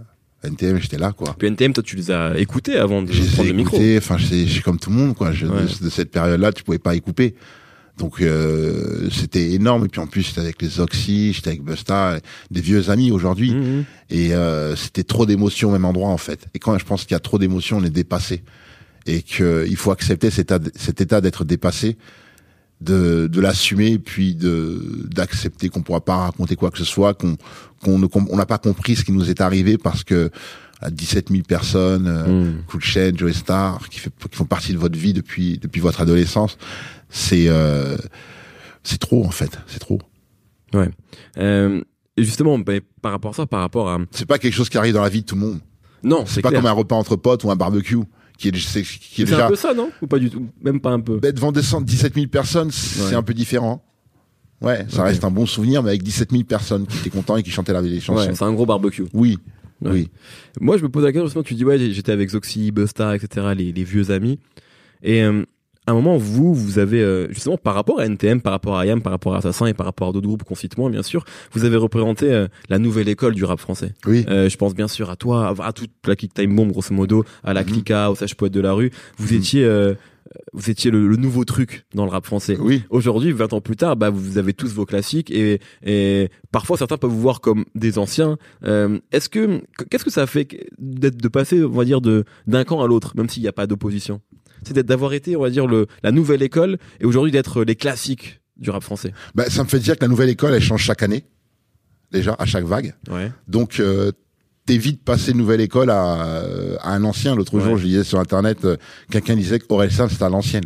[0.43, 1.35] NTM, j'étais là, quoi.
[1.39, 3.77] Puis NTM, toi tu les as écoutés avant de J'ai prendre le micro.
[3.77, 5.31] écouté, enfin, c'est comme tout le monde, quoi.
[5.31, 5.63] Je, Ouais.
[5.63, 7.33] de, de cette période-là, tu pouvais pas y couper.
[7.97, 9.85] Donc, euh, c'était énorme.
[9.85, 12.19] Et puis, en plus, j'étais avec les Oxy, j'étais avec Busta,
[12.51, 13.53] des vieux amis aujourd'hui.
[13.55, 13.85] Mhm.
[14.11, 16.45] Et euh, c'était trop d'émotions au même endroit en fait.
[16.53, 18.43] Et quand je pense qu'il y a trop d'émotions, on est dépassé.
[19.07, 21.95] Et qu'il faut accepter cet état, cet état d'être dépassé,
[22.81, 27.37] de, de l'assumer, puis de d'accepter qu'on pourra pas raconter quoi que ce soit, qu'on
[27.83, 30.29] qu'on ne on n'a pas compris ce qui nous est arrivé parce que
[30.81, 32.63] à 17 000 personnes, euh, Mhm.
[32.67, 36.01] Cool Chain, Joey Star, qui, fait, qui font partie de votre vie depuis depuis votre
[36.01, 36.57] adolescence,
[37.09, 37.97] c'est euh,
[38.83, 39.99] c'est trop en fait, c'est trop.
[40.73, 40.89] Ouais.
[41.37, 41.81] Euh,
[42.17, 44.77] et justement, bah, par rapport à ça, par rapport à C'est pas quelque chose qui
[44.77, 45.59] arrive dans la vie de tout le monde.
[46.03, 46.61] non, C'est c'est pas clair.
[46.61, 47.97] comme un repas entre potes ou un barbecue
[48.37, 49.89] qui est, c'est- qui est C'est déjà un peu ça, non?
[50.01, 50.47] Ou pas du tout?
[50.61, 51.19] Même pas un peu?
[51.19, 53.13] Ben, devant des cent- 17 000 personnes, c'est Ouais.
[53.15, 53.83] un peu différent.
[54.61, 57.43] Ouais, ça reste un bon souvenir, mais avec 17 000 personnes qui étaient contents et
[57.43, 58.25] qui chantaient la les chansons.
[58.27, 59.03] Ouais, c'est un gros barbecue.
[59.13, 59.37] Oui,
[59.81, 59.91] Ouais.
[59.91, 60.09] oui.
[60.61, 63.47] Moi, je me pose la question, justement, tu dis, ouais, j'étais avec Zoxy, Busta, etc.,
[63.55, 64.39] les, les vieux amis.
[65.03, 65.43] Et euh,
[65.87, 68.85] à un moment, vous, vous avez, euh, justement, par rapport à NTM, par rapport à
[68.85, 71.03] IAM, par rapport à Assassin et par rapport à d'autres groupes qu'on cite moins, bien
[71.03, 73.93] sûr, vous avez représenté euh, la nouvelle école du rap français.
[74.07, 76.71] Oui, Euh, je pense bien sûr à toi, à, à toute la Kick Time Bomb,
[76.71, 77.67] grosso modo, à la Mhm.
[77.69, 78.91] Clica, au Sage Poète de la rue.
[79.17, 79.39] Vous Mhm.
[79.39, 79.93] étiez, euh,
[80.53, 82.57] vous étiez le, le nouveau truc dans le rap français.
[82.59, 82.81] oui.
[82.89, 86.97] Aujourd'hui, 20 ans plus tard, bah, vous avez tous vos classiques et, et parfois certains
[86.97, 88.37] peuvent vous voir comme des anciens.
[88.63, 90.47] Euh, Est-ce que qu'est-ce que ça fait
[90.79, 93.53] d'être de passer, on va dire, de d'un camp à l'autre, même s'il n'y a
[93.53, 94.19] pas d'opposition?
[94.67, 97.75] C'est d'être d'avoir été, on va dire, le, la nouvelle école et aujourd'hui d'être les
[97.75, 99.13] classiques du rap français.
[99.35, 101.25] Ben, ça me fait dire que la nouvelle école, elle change chaque année.
[102.11, 102.93] Déjà, à chaque vague.
[103.09, 103.31] Ouais.
[103.47, 104.11] Donc, euh,
[104.65, 106.43] t'évites de passer une nouvelle école à,
[106.79, 107.35] à un ancien.
[107.35, 107.63] L'autre Ouais.
[107.63, 108.77] jour, je lisais sur Internet, euh,
[109.11, 110.65] quelqu'un disait qu'Orelsan, c'était à l'ancienne.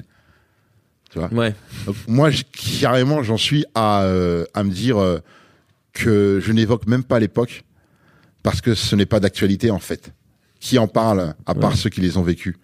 [1.12, 1.34] Tu vois?
[1.34, 1.56] Ouais.
[1.88, 2.30] Donc, moi,
[2.80, 5.20] carrément, j'en suis à, euh, à me dire euh,
[5.94, 7.64] que je n'évoque même pas l'époque
[8.44, 10.14] parce que ce n'est pas d'actualité en fait.
[10.60, 11.76] Qui en parle à part Ouais.
[11.78, 12.56] ceux qui les ont vécus?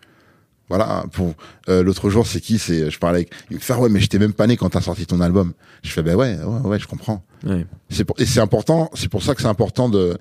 [0.69, 1.03] Voilà.
[1.11, 1.33] Pour
[1.69, 2.57] euh, l'autre jour, c'est qui?
[2.57, 3.31] C'est je parlais avec.
[3.51, 5.53] Il me fait Ah ouais, mais j'étais même pas né quand t'as sorti ton album.
[5.83, 7.23] Je fais ben ouais, ouais, ouais, je comprends.
[7.45, 7.65] Ouais.
[7.89, 8.89] C'est pour, et c'est important.
[8.95, 10.17] C'est pour ça que c'est important de,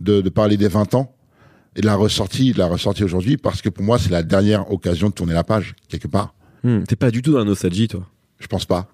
[0.00, 1.12] de de parler des 20 ans
[1.76, 4.70] et de la ressortie, de la ressortie aujourd'hui parce que pour moi, c'est la dernière
[4.72, 6.34] occasion de tourner la page quelque part.
[6.62, 8.06] Hmm, T'es pas du tout dans la nostalgie, toi?
[8.38, 8.86] Je pense pas.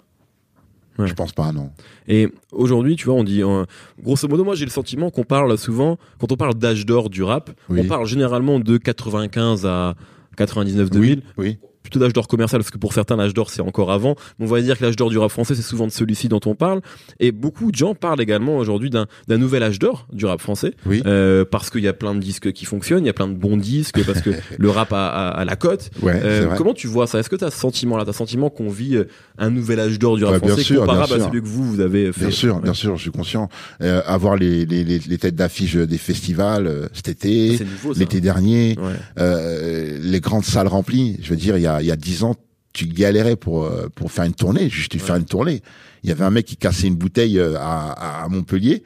[0.98, 1.08] Ouais.
[1.08, 1.70] Je pense pas, non.
[2.06, 3.64] Et aujourd'hui, tu vois, on dit, euh,
[4.00, 7.22] grosso modo, moi j'ai le sentiment qu'on parle souvent, quand on parle d'âge d'or du
[7.24, 7.80] rap, Oui.
[7.82, 9.94] on parle généralement de 95 à
[10.36, 11.22] 99 2000.
[11.36, 11.58] Oui, oui.
[11.84, 14.16] Plutôt d'âge d'or commercial parce que pour certains l'âge d'or c'est encore avant.
[14.38, 16.40] Mais on va dire que l'âge d'or du rap français c'est souvent de celui-ci dont
[16.46, 16.80] on parle.
[17.20, 21.02] Et beaucoup de gens parlent également aujourd'hui d'un nouvel âge d'or du rap français Oui.
[21.06, 23.34] euh, parce qu'il y a plein de disques qui fonctionnent, il y a plein de
[23.34, 25.90] bons disques parce que le rap a, a- a la cote.
[26.02, 27.18] Ouais, Euh, comment tu vois ça?
[27.20, 29.04] Est-ce que tu as ce sentiment-là, t'as ce sentiment qu'on vit euh,
[29.36, 31.80] un nouvel âge d'or du rap bien français sûr, comparable à celui que vous vous
[31.80, 32.20] avez fait?
[32.22, 32.62] Bien sûr, Ouais.
[32.62, 33.50] bien sûr, je suis conscient.
[33.82, 37.58] Euh, avoir les, les, les, les têtes d'affiche des festivals euh, cet été,
[37.96, 38.92] l'été dernier, Ouais.
[39.18, 41.18] euh, les grandes salles remplies.
[41.22, 42.34] Je veux dire, il y a, il y a 10 ans,
[42.72, 45.62] tu galérais pour, euh, pour faire une tournée, juste faire une tournée.
[46.02, 48.82] Il y avait un mec qui cassait une bouteille euh, à, à Montpellier.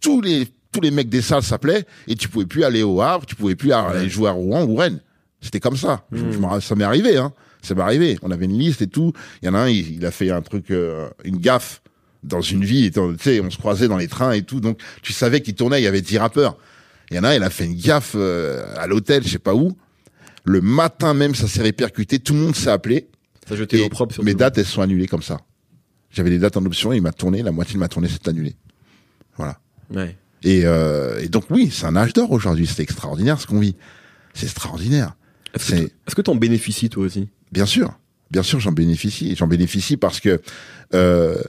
[0.00, 3.26] Tous les, tous les mecs des salles s'appelaient et tu pouvais plus aller au Havre,
[3.26, 5.00] tu pouvais plus aller jouer à Rouen ou Rennes.
[5.40, 6.04] C'était comme ça.
[6.12, 6.32] Je- Mm.
[6.32, 7.32] je me- ça m'est arrivé, hein.
[7.62, 8.18] Ça m'est arrivé.
[8.22, 9.12] On avait une liste et tout.
[9.42, 11.80] Il y en a un, il, il a fait un truc, euh, une gaffe
[12.22, 14.60] dans une dans- Tu sais, on se croisait dans les trains et tout.
[14.60, 15.80] Donc, tu savais qu'il tournait.
[15.80, 16.56] Il y avait 10 rappeurs.
[17.10, 19.38] Il y en a un, il a fait une gaffe euh, à l'hôtel, je sais
[19.38, 19.76] pas où.
[20.44, 22.18] Le matin même, ça s'est répercuté.
[22.18, 23.08] Tout le monde s'est appelé.
[23.48, 25.38] Ça jetait Et l'eau propre sur mes dates, elles sont annulées comme ça.
[26.10, 28.56] J'avais des dates en option, il m'a tourné, la moitié de ma tournée s'est annulée.
[29.36, 29.58] Voilà.
[29.90, 30.16] Ouais.
[30.42, 32.66] Et, euh, et donc oui, c'est un âge d'or aujourd'hui.
[32.66, 33.74] C'est extraordinaire ce qu'on vit.
[34.34, 35.16] C'est extraordinaire.
[35.54, 37.28] Est-ce que C'est- t- est-ce que t'en bénéficies toi aussi?
[37.52, 37.98] Bien sûr,
[38.30, 39.34] bien sûr, j'en bénéficie.
[39.36, 40.40] J'en bénéficie parce que
[40.94, 41.40] euh,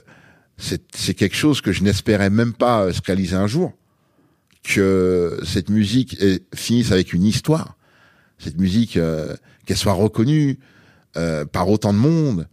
[0.58, 3.72] c'est quelque chose que je n'espérais même pas euh, se réaliser un jour.
[4.62, 7.76] Que cette musique est- finisse avec une histoire.
[8.42, 10.58] Cette musique, euh, qu'elle soit reconnue
[11.16, 12.48] euh, par autant de monde,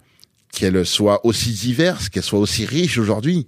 [0.51, 3.47] qu'elle soit aussi diverse, qu'elle soit aussi riche aujourd'hui.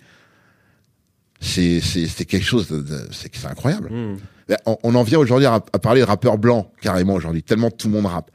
[1.41, 2.67] C'est c'est c'est quelque chose
[3.11, 3.89] c'est c'est incroyable.
[3.91, 4.17] Hmm.
[4.47, 7.71] Ben, On, on en vient aujourd'hui à, à parler de rappeurs blancs carrément aujourd'hui, tellement
[7.71, 8.31] tout le monde rappe.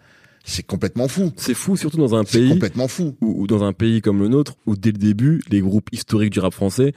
[0.46, 1.32] C'est complètement fou.
[1.36, 3.16] C'est fou, surtout dans un C'est pays complètement fou.
[3.22, 6.40] ou, dans un pays comme le nôtre, où dès le début, les groupes historiques du
[6.40, 6.92] rap français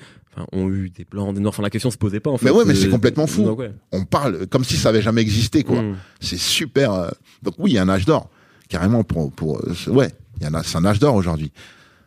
[0.52, 1.54] ont eu des blancs, des noirs.
[1.54, 2.45] Enfin, la question se posait pas en fait.
[2.45, 3.43] Mais ouais, mais Euh, c'est complètement fou.
[3.43, 3.71] donc, ouais.
[3.91, 5.82] On parle comme si ça avait jamais existé, quoi.
[5.82, 5.95] Hmm.
[6.19, 6.93] C'est super.
[6.93, 7.10] euh,
[7.43, 8.30] Donc oui, il y a un âge d'or,
[8.69, 9.58] carrément pour pour.
[9.60, 10.63] euh, Ouais, il y en a.
[10.63, 11.52] C'est un âge d'or aujourd'hui.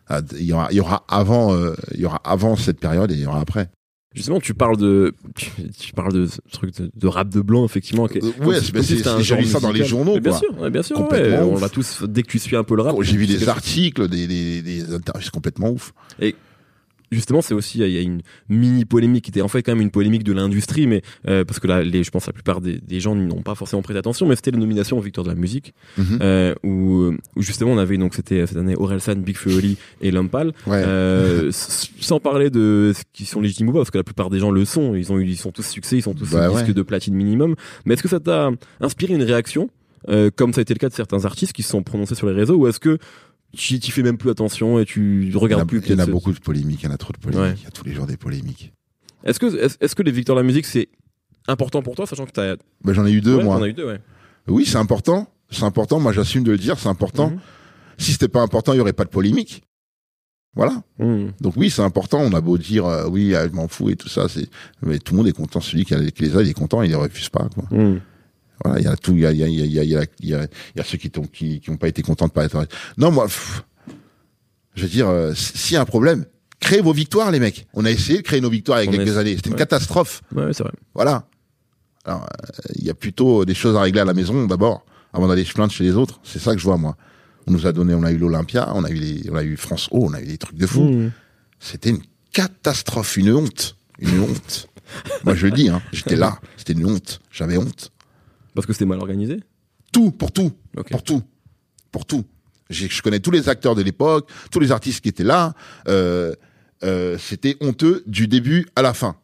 [0.09, 3.11] Ah, Il y aura, il y aura avant, euh, il y aura avant cette période
[3.13, 3.69] et il y aura après.
[4.13, 7.65] Justement, tu parles de, tu, tu parles de ce truc de, de rap de blanc,
[7.65, 8.09] effectivement.
[8.09, 10.41] comme ouais, j'ai genre lu ça dans les journaux, Mais bien quoi.
[10.41, 10.97] sûr, bien sûr.
[10.97, 12.03] Complètement ouais, on l'a tous.
[12.03, 14.93] Dès que tu suis un peu le rap, J'ai vu des articles, des des, des
[14.93, 15.93] interviews, c'est complètement ouf.
[17.11, 19.81] Justement c'est aussi il y a une mini polémique qui était en fait quand même
[19.83, 22.79] une polémique de l'industrie mais euh, parce que là les je pense la plupart des,
[22.79, 25.37] des gens n'ont pas forcément prêté attention mais c'était la nomination aux victoires de la
[25.37, 26.19] musique Mhm.
[26.23, 29.51] euh, où, où justement on avait donc c'était cette année Orelsan Big Flo
[30.01, 30.13] et
[30.67, 30.83] Ouais.
[30.87, 34.39] euh, sans parler de ce qui sont légitimes ou pas parce que la plupart des
[34.39, 36.53] gens le sont ils ont eu ils sont tous succès ils sont tous Bah au
[36.55, 36.75] disque ouais.
[36.75, 39.69] de platine minimum mais est-ce que ça t'a inspiré une réaction
[40.09, 42.27] euh, comme ça a été le cas de certains artistes qui se sont prononcés sur
[42.27, 42.99] les réseaux ou est-ce que
[43.57, 45.91] tu t'y fais même plus attention et tu Il y en regardes a, plus il
[45.93, 47.43] y en a beaucoup de polémiques, il y en a trop de polémiques.
[47.45, 47.55] Ouais.
[47.59, 48.73] Il y a tous les jours des polémiques.
[49.25, 50.89] Est-ce que, que les victoires de la musique, c'est
[51.49, 52.57] important pour toi, sachant que t'as.
[52.85, 53.63] Ben, j'en ai eu deux, Ouais, moi.
[53.63, 54.01] as eu deux, ouais.
[54.49, 55.29] Oui, c'est important.
[55.51, 55.99] C'est important.
[56.01, 56.79] Moi, j'assume de le dire.
[56.79, 57.31] C'est important.
[57.31, 57.41] Mhm.
[57.99, 59.63] Si c'était pas important, il y aurait pas de polémique.
[60.57, 60.83] Voilà.
[60.99, 61.33] Mhm.
[61.41, 62.21] Donc oui, c'est important.
[62.21, 64.49] On a beau dire euh, oui, ah, je m'en fous et tout ça, c'est
[64.83, 65.61] mais tout le monde est content.
[65.61, 67.49] Celui qui, a- qui les a, il est content, il les refuse pas.
[67.55, 67.65] Quoi.
[67.71, 68.01] Mhm.
[68.65, 69.13] Voilà, il y a tout.
[69.13, 70.33] Il y a, il y a, il y a, il y
[70.81, 72.67] y ceux qui n'ont qui, qui ont pas été contents de pas être.
[72.99, 73.63] Non, moi, pff,
[74.75, 76.27] je veux dire, euh, s'il y a un problème,
[76.61, 77.67] créez vos victoires, les mecs.
[77.75, 79.37] On a essayé de créer nos victoires il y a On quelques a- années.
[79.37, 80.23] C'était une catastrophe.
[80.35, 80.73] Ouais, c'est vrai.
[80.95, 81.27] Voilà.
[82.05, 85.29] Alors, euh, il y a plutôt des choses à régler à la maison d'abord, avant
[85.29, 86.21] d'aller se plaindre chez les autres.
[86.23, 86.97] C'est ça que je vois moi.
[87.47, 89.57] On nous a donné, on a eu l'Olympia, on a eu les, on a eu
[89.57, 90.83] France O, on a eu des trucs de fou.
[90.83, 91.13] Mhm.
[91.59, 92.01] C'était une
[92.33, 94.69] catastrophe, une honte, une honte.
[95.25, 97.91] moi je le dis, hein, j'étais là, c'était une honte, j'avais honte.
[98.61, 99.41] Parce que c'était mal organisé.
[99.91, 100.53] Tout, pour tout,
[100.91, 101.23] pour tout,
[101.91, 102.27] pour tout.
[102.69, 105.55] Je connais tous les acteurs de l'époque, tous les artistes qui étaient là.
[105.89, 106.35] Euh,
[106.85, 109.17] euh, c'était honteux du début à la fin.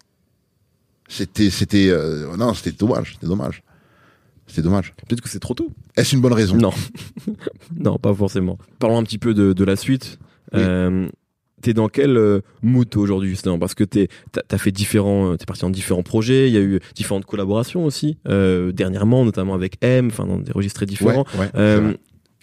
[1.07, 3.63] C'était, c'était, euh, non, c'était dommage, c'était dommage,
[4.47, 4.95] c'était dommage.
[5.07, 5.71] Peut-être que c'est trop tôt.
[5.99, 6.57] Est-ce une bonne raison?
[6.57, 6.73] Non.
[7.77, 8.57] non, pas forcément.
[8.79, 10.19] Parlons un petit peu de, de la suite.
[10.55, 10.61] Oui.
[10.63, 11.11] Euh,
[11.67, 13.59] T'es dans quel euh, mood aujourd'hui justement?
[13.59, 16.49] Parce que t'es t'as as fait différents, euh, t'es parti dans différents projets.
[16.49, 20.53] Il y a eu différentes collaborations aussi euh, dernièrement, notamment avec M, enfin dans des
[20.53, 21.27] registres très différents.
[21.37, 21.95] ouais, Euh.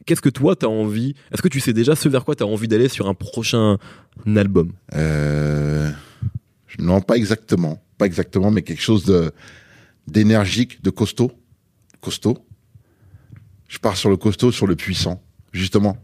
[0.05, 2.67] Qu'est-ce que toi t'as envie Est-ce que tu sais déjà ce vers quoi t'as envie
[2.67, 3.77] d'aller sur un prochain
[4.35, 4.73] album?
[6.77, 9.31] Non, pas exactement, pas exactement, mais quelque chose de
[10.05, 11.31] d'énergique, de costaud,
[12.01, 12.39] costaud.
[13.69, 15.95] Je pars sur le costaud, sur le puissant, justement,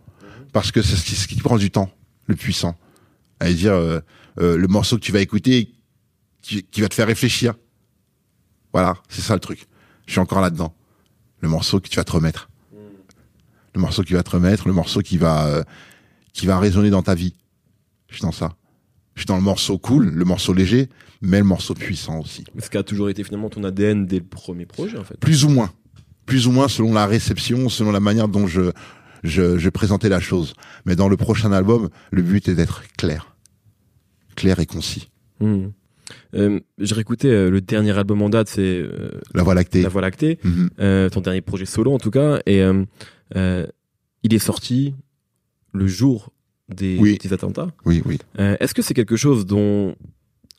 [0.53, 1.91] parce que c'est ce qui, ce qui prend du temps,
[2.27, 2.77] le puissant.
[3.39, 3.99] À dire euh,
[4.39, 5.71] euh, le morceau que tu vas écouter
[6.41, 7.53] qui, qui va te faire réfléchir.
[8.73, 9.67] Voilà, c'est ça le truc.
[10.05, 10.75] Je suis encore là-dedans.
[11.41, 12.49] Le morceau que tu vas te remettre.
[13.75, 15.63] Le morceau qui va te remettre, le morceau qui va euh,
[16.33, 17.35] qui va résonner dans ta vie.
[18.09, 18.55] Je suis dans ça.
[19.15, 20.89] Je suis dans le morceau cool, le morceau léger,
[21.21, 22.45] mais le morceau puissant aussi.
[22.57, 25.19] Ce qui a toujours été finalement ton ADN dès le premier projet en fait.
[25.19, 25.71] Plus ou moins.
[26.25, 28.71] Plus ou moins selon la réception, selon la manière dont je
[29.23, 30.53] je, je présentais la chose.
[30.85, 33.28] Mais dans le prochain album, le but est d'être clair,
[34.39, 35.09] clair et concis.
[35.39, 35.67] Hmm.
[36.33, 39.81] Euh, J'ai réécouté euh, le dernier album en date, c'est euh, La Voie lactée.
[39.83, 40.69] La Voie lactée, Mhm.
[40.79, 42.61] euh, ton dernier projet solo en tout cas, et
[44.23, 44.95] il est sorti
[45.73, 46.31] le jour
[46.67, 47.17] des, Oui.
[47.21, 47.67] des attentats.
[47.85, 48.17] Oui, oui.
[48.37, 49.95] Est-ce que c'est quelque chose dont,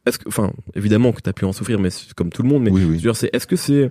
[0.06, 2.62] est-ce que, enfin, évidemment que tu as pu en souffrir, mais comme tout le monde,
[2.64, 3.90] mais oui, c'est, est-ce que c'est,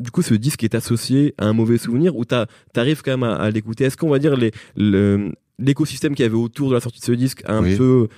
[0.00, 3.34] du coup, ce disque est associé à un mauvais souvenir ou t'arrives quand même à,
[3.36, 3.84] à l'écouter?
[3.84, 7.04] Est-ce qu'on va dire les, le- l'écosystème qu'il y avait autour de la sortie de
[7.04, 7.76] ce disque a un Oui.
[7.76, 8.08] peu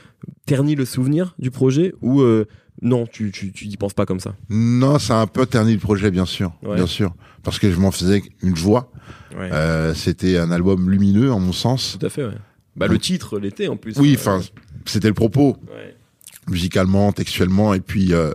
[0.46, 2.46] terni le souvenir du projet ou euh,
[2.82, 4.34] non, tu, tu, tu y penses pas comme ça?
[4.48, 6.76] Non, ça a un peu terni le projet, bien sûr, Ouais.
[6.76, 8.90] bien sûr, parce que je m'en faisais une joie.
[9.38, 9.50] Ouais.
[9.52, 11.96] Euh, C'était un album lumineux, en mon sens.
[11.98, 12.34] Tout à fait, ouais.
[12.76, 13.96] Bah, le titre l'était en plus.
[13.98, 14.40] Oui, Euh, enfin,
[14.86, 15.94] c'était le propos, ouais.
[16.48, 18.32] musicalement, textuellement, et puis euh,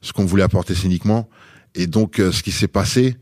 [0.00, 1.28] ce qu'on voulait apporter scéniquement.
[1.74, 3.16] Et donc, euh, ce qui s'est passé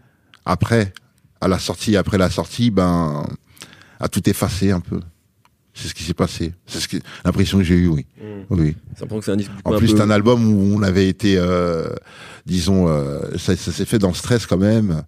[0.45, 0.93] après,
[1.41, 3.27] à la sortie, après la sortie, ben,
[4.01, 5.01] a tout effacé un peu.
[5.75, 6.53] C'est ce qui s'est passé.
[6.67, 8.07] C'est ce qui, l'impression que j'ai eue, oui.
[8.21, 8.43] Mm.
[8.51, 8.77] Oui.
[8.99, 11.89] Ça que c'est un En plus, peu- c'est un album où on avait été, euh,
[12.45, 15.03] disons, euh, ça, ça s'est fait dans le stress quand même.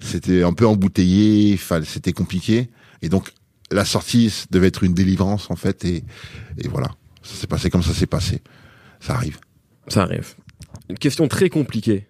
[0.00, 2.70] C'était un peu embouteillé, c'était compliqué.
[3.02, 3.32] Et donc,
[3.70, 5.84] la sortie devait être une délivrance, en fait.
[5.84, 6.04] Et,
[6.58, 6.88] et voilà.
[7.22, 8.40] Ça s'est passé comme ça s'est passé.
[9.00, 9.38] Ça arrive.
[9.88, 10.34] Ça arrive.
[10.88, 12.08] Une question très compliquée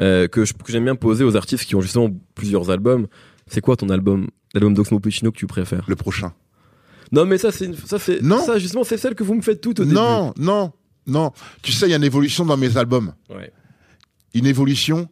[0.00, 3.06] euh, que j'aime bien poser aux artistes qui ont justement plusieurs albums.
[3.46, 5.84] C'est quoi ton album, l'album d'Oxmo Puccino que tu préfères?
[5.88, 6.32] Le prochain.
[7.12, 8.44] Non, mais ça, c'est une- ça, c'est Non.
[8.44, 10.72] ça justement, c'est celle que vous me faites toutes au Non, non,
[11.06, 11.32] non.
[11.62, 13.12] Tu sais, il y a une évolution dans mes albums.
[13.28, 13.40] début.
[13.40, 13.52] Ouais.
[14.34, 15.08] Une évolution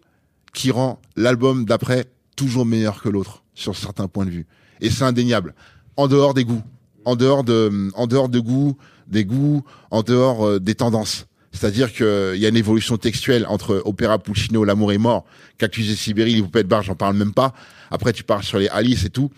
[0.54, 2.06] qui rend l'album d'après
[2.36, 4.46] toujours meilleur que l'autre sur certains points de vue.
[4.80, 5.54] Et c'est indéniable.
[5.96, 6.62] En dehors des goûts,
[7.06, 11.26] en dehors de, en dehors de goûts, des goûts, en dehors euh, des tendances.
[11.52, 15.24] C'est-à-dire qu'il y a une évolution textuelle entre Opéra Puccino, L'amour est mort,
[15.56, 17.54] Cactus et Sibérie, Les poupées de bar, j'en parle même pas.
[17.90, 19.30] Après, tu parles sur les Alice et tout.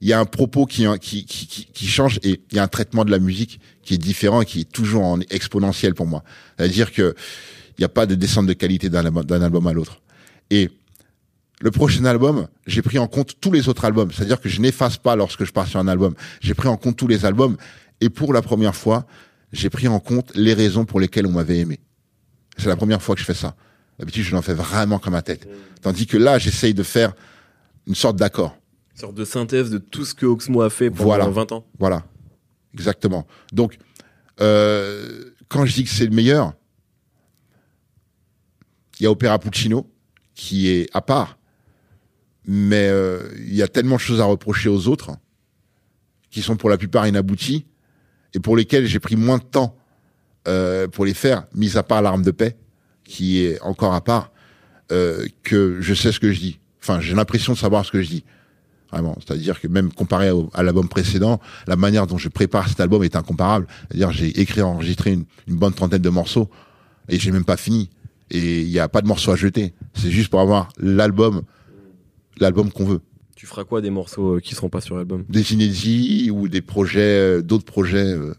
[0.00, 2.68] Il y a un propos qui, qui, qui, qui, change et il y a un
[2.68, 6.22] traitement de la musique qui est différent et qui est toujours en exponentiel pour moi.
[6.56, 7.14] C'est-à-dire que
[7.78, 10.00] il n'y a pas de descente de qualité d'un album, d'un album à l'autre.
[10.50, 10.70] Et
[11.60, 14.10] le prochain album, j'ai pris en compte tous les autres albums.
[14.12, 16.14] C'est-à-dire que je n'efface pas lorsque je pars sur un album.
[16.40, 17.56] J'ai pris en compte tous les albums.
[18.00, 19.06] Et pour la première fois,
[19.52, 21.80] j'ai pris en compte les raisons pour lesquelles on m'avait aimé.
[22.58, 23.54] C'est la première fois que je fais ça.
[23.98, 25.48] D'habitude, je l'en fais vraiment comme ma tête.
[25.80, 27.12] Tandis que là, j'essaye de faire
[27.86, 28.56] une sorte d'accord.
[28.96, 31.28] Une sorte de synthèse de tout ce que Oxmo a fait pendant Voilà.
[31.28, 31.66] 20 ans.
[31.78, 32.06] Voilà.
[32.72, 33.26] Exactement.
[33.52, 33.76] Donc,
[34.40, 36.54] euh, quand je dis que c'est le meilleur,
[38.98, 39.86] il y a Opéra Puccino,
[40.34, 41.36] qui est à part,
[42.46, 45.10] mais euh, il y a tellement de choses à reprocher aux autres,
[46.30, 47.66] qui sont pour la plupart inabouties,
[48.32, 49.76] et pour lesquelles j'ai pris moins de temps
[50.48, 52.56] euh, pour les faire, mis à part l'arme de paix,
[53.04, 54.32] qui est encore à part,
[54.90, 56.60] euh, que je sais ce que je dis.
[56.80, 58.24] Enfin, j'ai l'impression de savoir ce que je dis.
[58.96, 59.16] Vraiment.
[59.20, 63.04] C'est-à-dire que même comparé au- à, l'album précédent, la manière dont je prépare cet album
[63.04, 63.66] est incomparable.
[63.88, 66.48] C'est-à-dire j'ai écrit, enregistré une, une bonne trentaine de morceaux
[67.10, 67.90] et j'ai même pas fini.
[68.30, 69.74] Et il n'y a pas de morceaux à jeter.
[69.94, 71.42] C'est juste pour avoir l'album,
[72.40, 73.00] l'album qu'on veut.
[73.36, 75.24] Tu feras quoi des morceaux euh, qui seront pas sur l'album?
[75.28, 77.00] Des inédits ou des projets,
[77.38, 78.34] euh, d'autres projets, euh,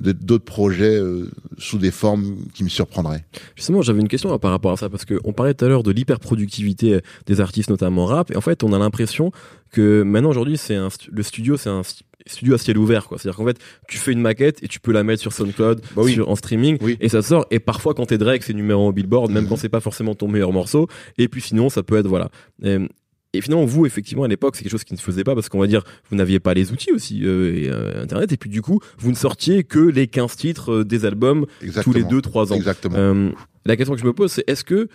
[0.00, 3.24] d'autres projets euh, sous des formes qui me surprendraient.
[3.56, 5.82] Justement, j'avais une question par rapport à ça parce que on parlait tout à l'heure
[5.82, 9.30] de l'hyperproductivité euh, des artistes, notamment rap, et en fait, on a l'impression
[9.70, 10.76] que maintenant aujourd'hui, c'est
[11.10, 13.18] le studio, c'est un stu- studio à ciel ouvert, quoi.
[13.18, 16.02] C'est-à-dire qu'en fait, tu fais une maquette et tu peux la mettre sur SoundCloud, Bah
[16.04, 16.12] oui.
[16.14, 16.96] sur, en streaming, Oui.
[17.00, 17.46] et ça sort.
[17.50, 19.50] Et parfois, quand t'es Drake, c'est numéro en Billboard, même Mhm.
[19.50, 20.88] quand c'est pas forcément ton meilleur morceau.
[21.18, 22.30] Et puis sinon, ça peut être voilà.
[22.64, 22.86] Euh,
[23.34, 25.48] et finalement, vous, effectivement, à l'époque, c'est quelque chose qui ne se faisait pas parce
[25.48, 28.48] qu'on va dire, vous n'aviez pas les outils aussi, euh, et, euh, Internet, et puis
[28.50, 31.92] du coup, vous ne sortiez que les 15 titres euh, des albums Exactement.
[31.92, 32.56] tous les 2-3 ans.
[32.56, 33.30] Exactement.
[33.66, 34.88] La question que je me pose, c'est est-ce que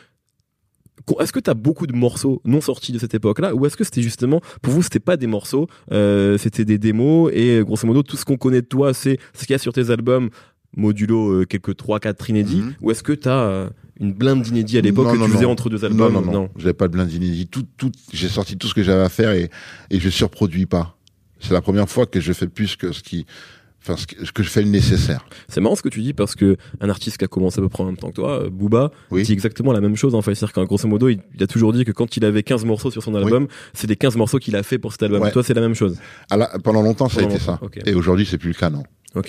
[1.19, 4.01] est-ce que t'as beaucoup de morceaux non sortis de cette époque-là, ou est-ce que c'était
[4.01, 5.67] justement pour vous c'était pas des morceaux,
[6.37, 9.51] c'était des démos et grosso modo tout ce qu'on connaît de toi, c'est ce qu'il
[9.51, 10.29] y a sur tes albums
[10.77, 12.73] modulo quelques 3-4 inédits, Mhm.
[12.81, 15.51] ou est-ce que t'as euh, une blinde d'inédits à l'époque que non, tu faisais non.
[15.51, 16.49] entre deux albums Non, non, non.
[16.57, 17.47] J'avais pas de blind inédit.
[17.47, 19.49] Tout, tout, j'ai sorti tout ce que j'avais à faire et,
[19.89, 20.95] et je surproduis pas.
[21.39, 23.25] C'est la première fois que je fais plus que ce qui,
[23.81, 25.25] enfin, ce que, ce que je fais le nécessaire.
[25.47, 27.69] C'est marrant ce que tu dis parce que un artiste qui a commencé à peu
[27.69, 29.23] près en même temps que toi, euh, Booba, Oui.
[29.23, 30.35] dit exactement la même chose en fait.
[30.35, 32.91] C'est-à-dire qu'en grosso modo, il, il a toujours dit que quand il avait 15 morceaux
[32.91, 35.21] sur son album, c'est les 15 morceaux qu'il a fait pour cet album.
[35.21, 35.31] Ouais.
[35.31, 35.97] Toi, c'est la même chose.
[36.29, 37.59] À la- pendant longtemps, ça a été ça.
[37.85, 38.83] Et aujourd'hui, c'est plus le cas, non.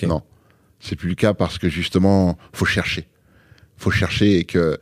[0.07, 0.21] Non.
[0.79, 3.07] C'est plus le cas parce que justement, faut chercher.
[3.81, 4.77] Faut chercher et que,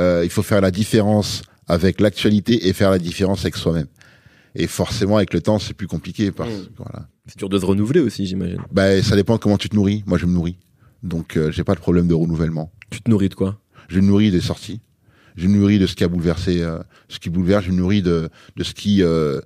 [0.00, 3.86] euh, il faut faire la différence avec l'actualité et faire la différence avec soi-même.
[4.54, 6.64] Et forcément, avec le temps, c'est plus compliqué parce Mm.
[6.64, 7.08] que, voilà.
[7.26, 8.60] C'est dur de se renouveler aussi, j'imagine.
[8.72, 10.02] Ben, ça dépend comment tu te nourris.
[10.06, 10.56] Moi, je me nourris.
[11.02, 12.72] Donc, euh, j'ai pas de problème de renouvellement.
[12.90, 13.60] Tu te nourris de quoi?
[13.88, 14.80] Je me nourris des sorties.
[15.36, 17.66] Je me nourris de ce qui a bouleversé, euh, ce qui bouleverse.
[17.66, 19.40] Je me nourris de, de ce qui, euh,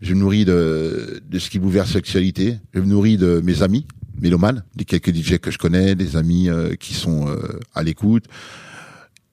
[0.00, 3.86] je me nourris de, de ce qui bouleverse l'actualité, je me nourris de mes amis
[4.20, 8.24] mélomanes, des quelques DJ que je connais, des amis euh, qui sont euh, à l'écoute,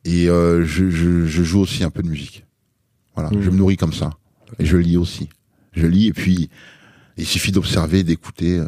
[0.05, 2.45] et euh, je, je, je, joue aussi un peu de musique.
[3.15, 3.41] Voilà, Mmh.
[3.41, 4.11] je me nourris comme ça,
[4.59, 5.29] et je lis aussi.
[5.73, 6.49] Je lis, et puis
[7.17, 8.67] il suffit d'observer, d'écouter, euh,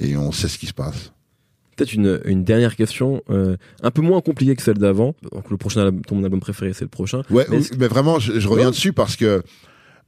[0.00, 1.12] et on sait ce qui se passe.
[1.76, 5.14] Peut-être une, une dernière question, euh, un peu moins compliquée que celle d'avant.
[5.32, 7.22] Donc le prochain, album- ton album préféré, c'est le prochain.
[7.30, 8.72] Ouais, Mais mais, est-ce- vraiment, je, je reviens Ouais.
[8.72, 9.42] dessus parce que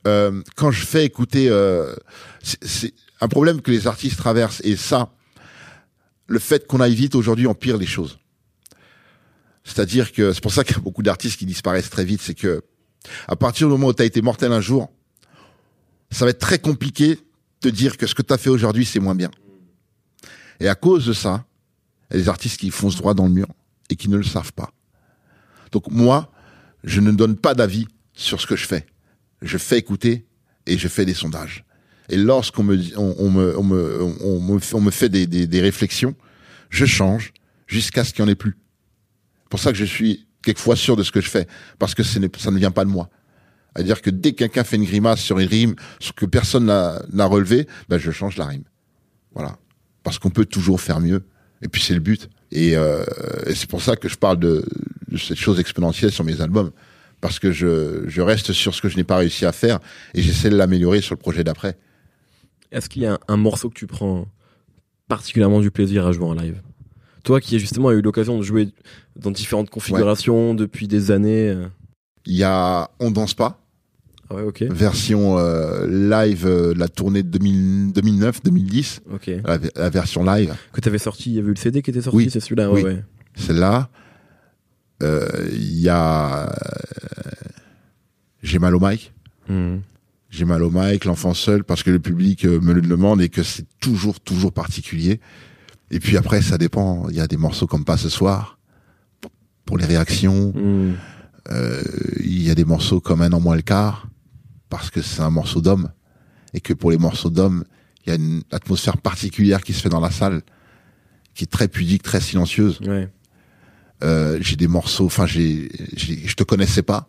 [0.07, 1.95] euh, quand je fais écouter, euh,
[2.43, 2.93] c'est- c'est
[3.23, 5.11] un problème que les artistes traversent et ça,
[6.27, 8.19] le fait qu'on aille vite aujourd'hui empire les choses.
[9.65, 12.35] C'est-à-dire que c'est pour ça qu'il y a beaucoup d'artistes qui disparaissent très vite, c'est
[12.35, 12.63] que
[13.29, 14.91] à partir du moment où tu as été mortel un jour,
[16.11, 17.19] ça va être très compliqué
[17.63, 19.31] de dire que ce que tu as fait aujourd'hui c'est moins bien.
[20.61, 21.45] Et à cause de ça,
[22.11, 23.49] il y a des artistes qui foncent droit dans le mur
[23.91, 24.71] et qui ne le savent pas.
[25.73, 26.31] Donc moi,
[26.85, 28.87] je ne donne pas d'avis sur ce que je fais.
[29.43, 30.27] Je fais écouter
[30.67, 31.65] et je fais des sondages.
[32.09, 35.61] Et lorsqu'on me, on, me, on me, on me, on me fait des, des, des
[35.61, 36.15] réflexions,
[36.71, 37.33] je change
[37.67, 38.57] jusqu'à ce qu'il n'y en ait plus.
[39.49, 41.47] Pour ça que je suis quelquefois sûr de ce que je fais,
[41.79, 43.09] parce que ça ne vient pas de moi.
[43.75, 47.27] C'est-à-dire que dès que quelqu'un fait une grimace sur une rime, ce que personne n'a
[47.27, 48.65] relevé, ben je change la rime.
[49.35, 49.59] Voilà.
[50.03, 51.25] Parce qu'on peut toujours faire mieux.
[51.63, 52.29] Et puis c'est le but.
[52.53, 53.05] Et, euh,
[53.47, 54.65] et c'est pour ça que je parle de,
[55.09, 56.71] de cette chose exponentielle sur mes albums.
[57.21, 59.81] Parce que je, je reste sur ce que je n'ai pas réussi à faire
[60.13, 61.77] et j'essaie de l'améliorer sur le projet d'après.
[62.75, 64.27] Est-ce qu'il y a un, morceau que tu prends
[65.09, 66.61] particulièrement du plaisir à jouer en live
[67.23, 68.69] Toi qui as justement eu l'occasion de jouer
[69.17, 71.51] dans différentes configurations depuis des années.
[71.51, 71.69] euh.
[72.27, 73.61] Il y a On danse pas,
[74.29, 79.31] Ah ouais, version euh, live euh, la tournée de 2009-2010, Ok.
[79.45, 80.55] la, la version live.
[80.73, 82.29] Que t'avais sorti, il y avait eu le CD qui était sorti, Oui.
[82.31, 82.91] c'est celui-là, ouais, Oui.
[82.91, 83.05] ouais.
[83.37, 83.89] Celle-là,
[85.03, 86.51] euh, il y a
[88.43, 89.13] J'ai mal au mic.
[89.49, 89.81] Mhm.
[90.35, 93.29] J'ai mal au mic, l'enfant seul, parce que le public euh, me le demande et
[93.29, 95.21] que c'est toujours, toujours particulier.
[95.93, 97.09] Et puis après, ça dépend.
[97.09, 98.59] Il y a des morceaux comme Pas ce soir,
[99.65, 100.53] pour les réactions.
[100.57, 100.95] Mhm.
[101.53, 101.83] Euh,
[102.21, 104.09] il y a des morceaux comme Un an moins le quart,
[104.71, 105.91] parce que c'est un morceau d'homme.
[106.53, 107.63] Et que pour les morceaux d'homme,
[108.05, 110.43] il y a une atmosphère particulière qui se fait dans la salle,
[111.35, 112.81] qui est très pudique, très silencieuse.
[112.81, 113.09] Ouais.
[114.03, 117.09] Euh, j'ai des morceaux, enfin, j'ai- je te connaissais pas,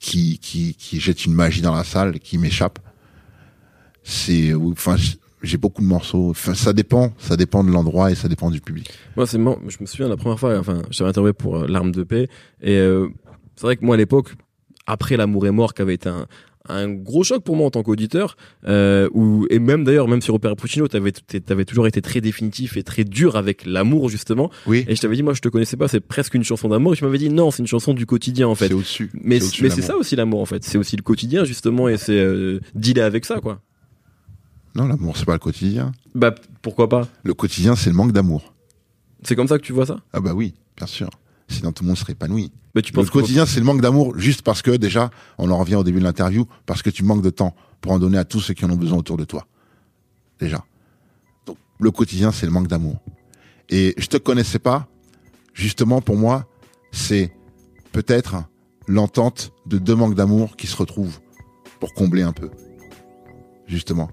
[0.00, 2.78] qui, qui, qui jettent une magie dans la salle, qui m'échappe.
[4.02, 4.96] C'est, enfin,
[5.42, 6.30] j'ai beaucoup de morceaux.
[6.30, 8.90] Enfin, ça dépend, ça dépend de l'endroit et ça dépend du public.
[9.14, 11.92] Moi, c'est marrant, je me souviens la première fois, enfin, j'avais interviewé pour euh, L'arme
[11.92, 12.28] de paix,
[12.62, 13.08] et euh,
[13.56, 14.34] c'est vrai que moi, à l'époque,
[14.86, 16.26] après L'amour est mort, qui avait été un,
[16.68, 20.34] un gros choc pour moi en tant qu'auditeur, euh, où, et même d'ailleurs, même sur
[20.34, 24.84] Opéra Puccino, t'avais, t'avais toujours été très définitif et très dur avec l'amour, justement, Oui.
[24.86, 26.96] et je t'avais dit, moi, je te connaissais pas, c'est presque une chanson d'amour, et
[26.96, 28.68] tu m'avais dit, non, c'est une chanson du quotidien, en fait.
[28.68, 29.10] C'est au-dessus.
[29.14, 30.62] Mais, mais c'est ça aussi l'amour, en fait.
[30.62, 33.60] C'est aussi le quotidien, justement, et c'est euh, dealer avec ça, quoi.
[34.74, 35.92] Non, l'amour, c'est pas le quotidien.
[36.14, 37.08] Bah, pourquoi pas?
[37.24, 38.54] Le quotidien, c'est le manque d'amour.
[39.22, 40.00] C'est comme ça que tu vois ça?
[40.12, 41.10] Ah bah oui, bien sûr.
[41.50, 42.52] Sinon, tout le monde serait épanoui.
[42.74, 45.58] bah, tu Le penses quotidien, c'est le manque d'amour, juste parce que, déjà, on en
[45.58, 48.24] revient au début de l'interview, parce que tu manques de temps pour en donner à
[48.24, 49.46] tous ceux qui en ont besoin autour de toi.
[50.38, 50.64] Déjà.
[51.46, 53.00] Donc, le quotidien, c'est le manque d'amour.
[53.68, 54.88] Et je te connaissais pas,
[55.52, 56.46] justement, pour moi,
[56.92, 57.32] c'est
[57.92, 58.44] peut-être
[58.86, 61.20] l'entente de deux manques d'amour qui se retrouvent
[61.80, 62.50] pour combler un peu.
[63.66, 64.10] Justement.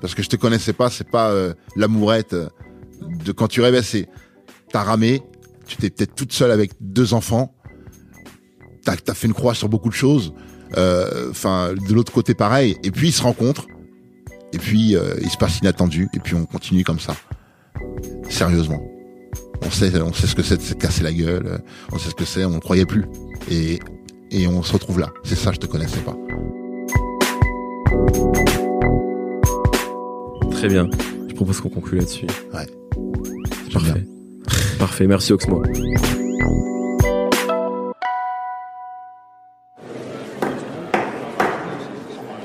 [0.00, 2.48] Parce que je te connaissais pas, c'est pas euh, l'amourette euh,
[3.24, 4.08] de quand tu rêvais, c'est
[4.70, 5.22] t'as ramé,
[5.66, 7.54] tu t'es peut-être toute seule avec deux enfants,
[8.84, 10.34] t'as as fait une croix sur beaucoup de choses,
[10.76, 13.66] euh, enfin de l'autre côté pareil, et puis ils se rencontrent,
[14.52, 17.16] et puis euh, il se passe inattendu, et puis on continue comme ça,
[18.28, 18.82] sérieusement.
[19.66, 22.14] On sait, on sait ce que c'est de se casser la gueule, on sait ce
[22.14, 23.06] que c'est, on ne croyait plus,
[23.50, 23.78] et
[24.34, 25.12] et on se retrouve là.
[25.22, 26.16] C'est ça, je te connaissais pas.
[30.50, 30.88] Très bien.
[31.28, 32.26] Je propose qu'on conclue là-dessus.
[32.52, 32.66] Ouais.
[33.72, 34.04] Parfait.
[34.84, 35.06] Parfait.
[35.06, 35.62] Merci Oxmo.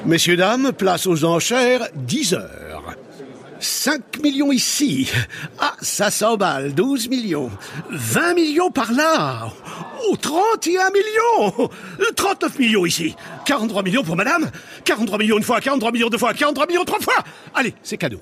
[0.06, 2.96] Messieurs, dames, place aux enchères, 10 heures.
[3.60, 5.12] 5 millions ici.
[5.60, 7.52] Ah, ça s'emballe, 12 millions.
[7.90, 9.50] 20 millions par là.
[10.08, 11.70] Oh, 31 millions.
[12.16, 13.18] 39 millions ici.
[13.46, 14.50] 43 millions pour madame.
[14.86, 17.22] 43 millions une fois, 43 millions deux fois, 43 millions trois fois.
[17.54, 18.22] Allez, c'est cadeau.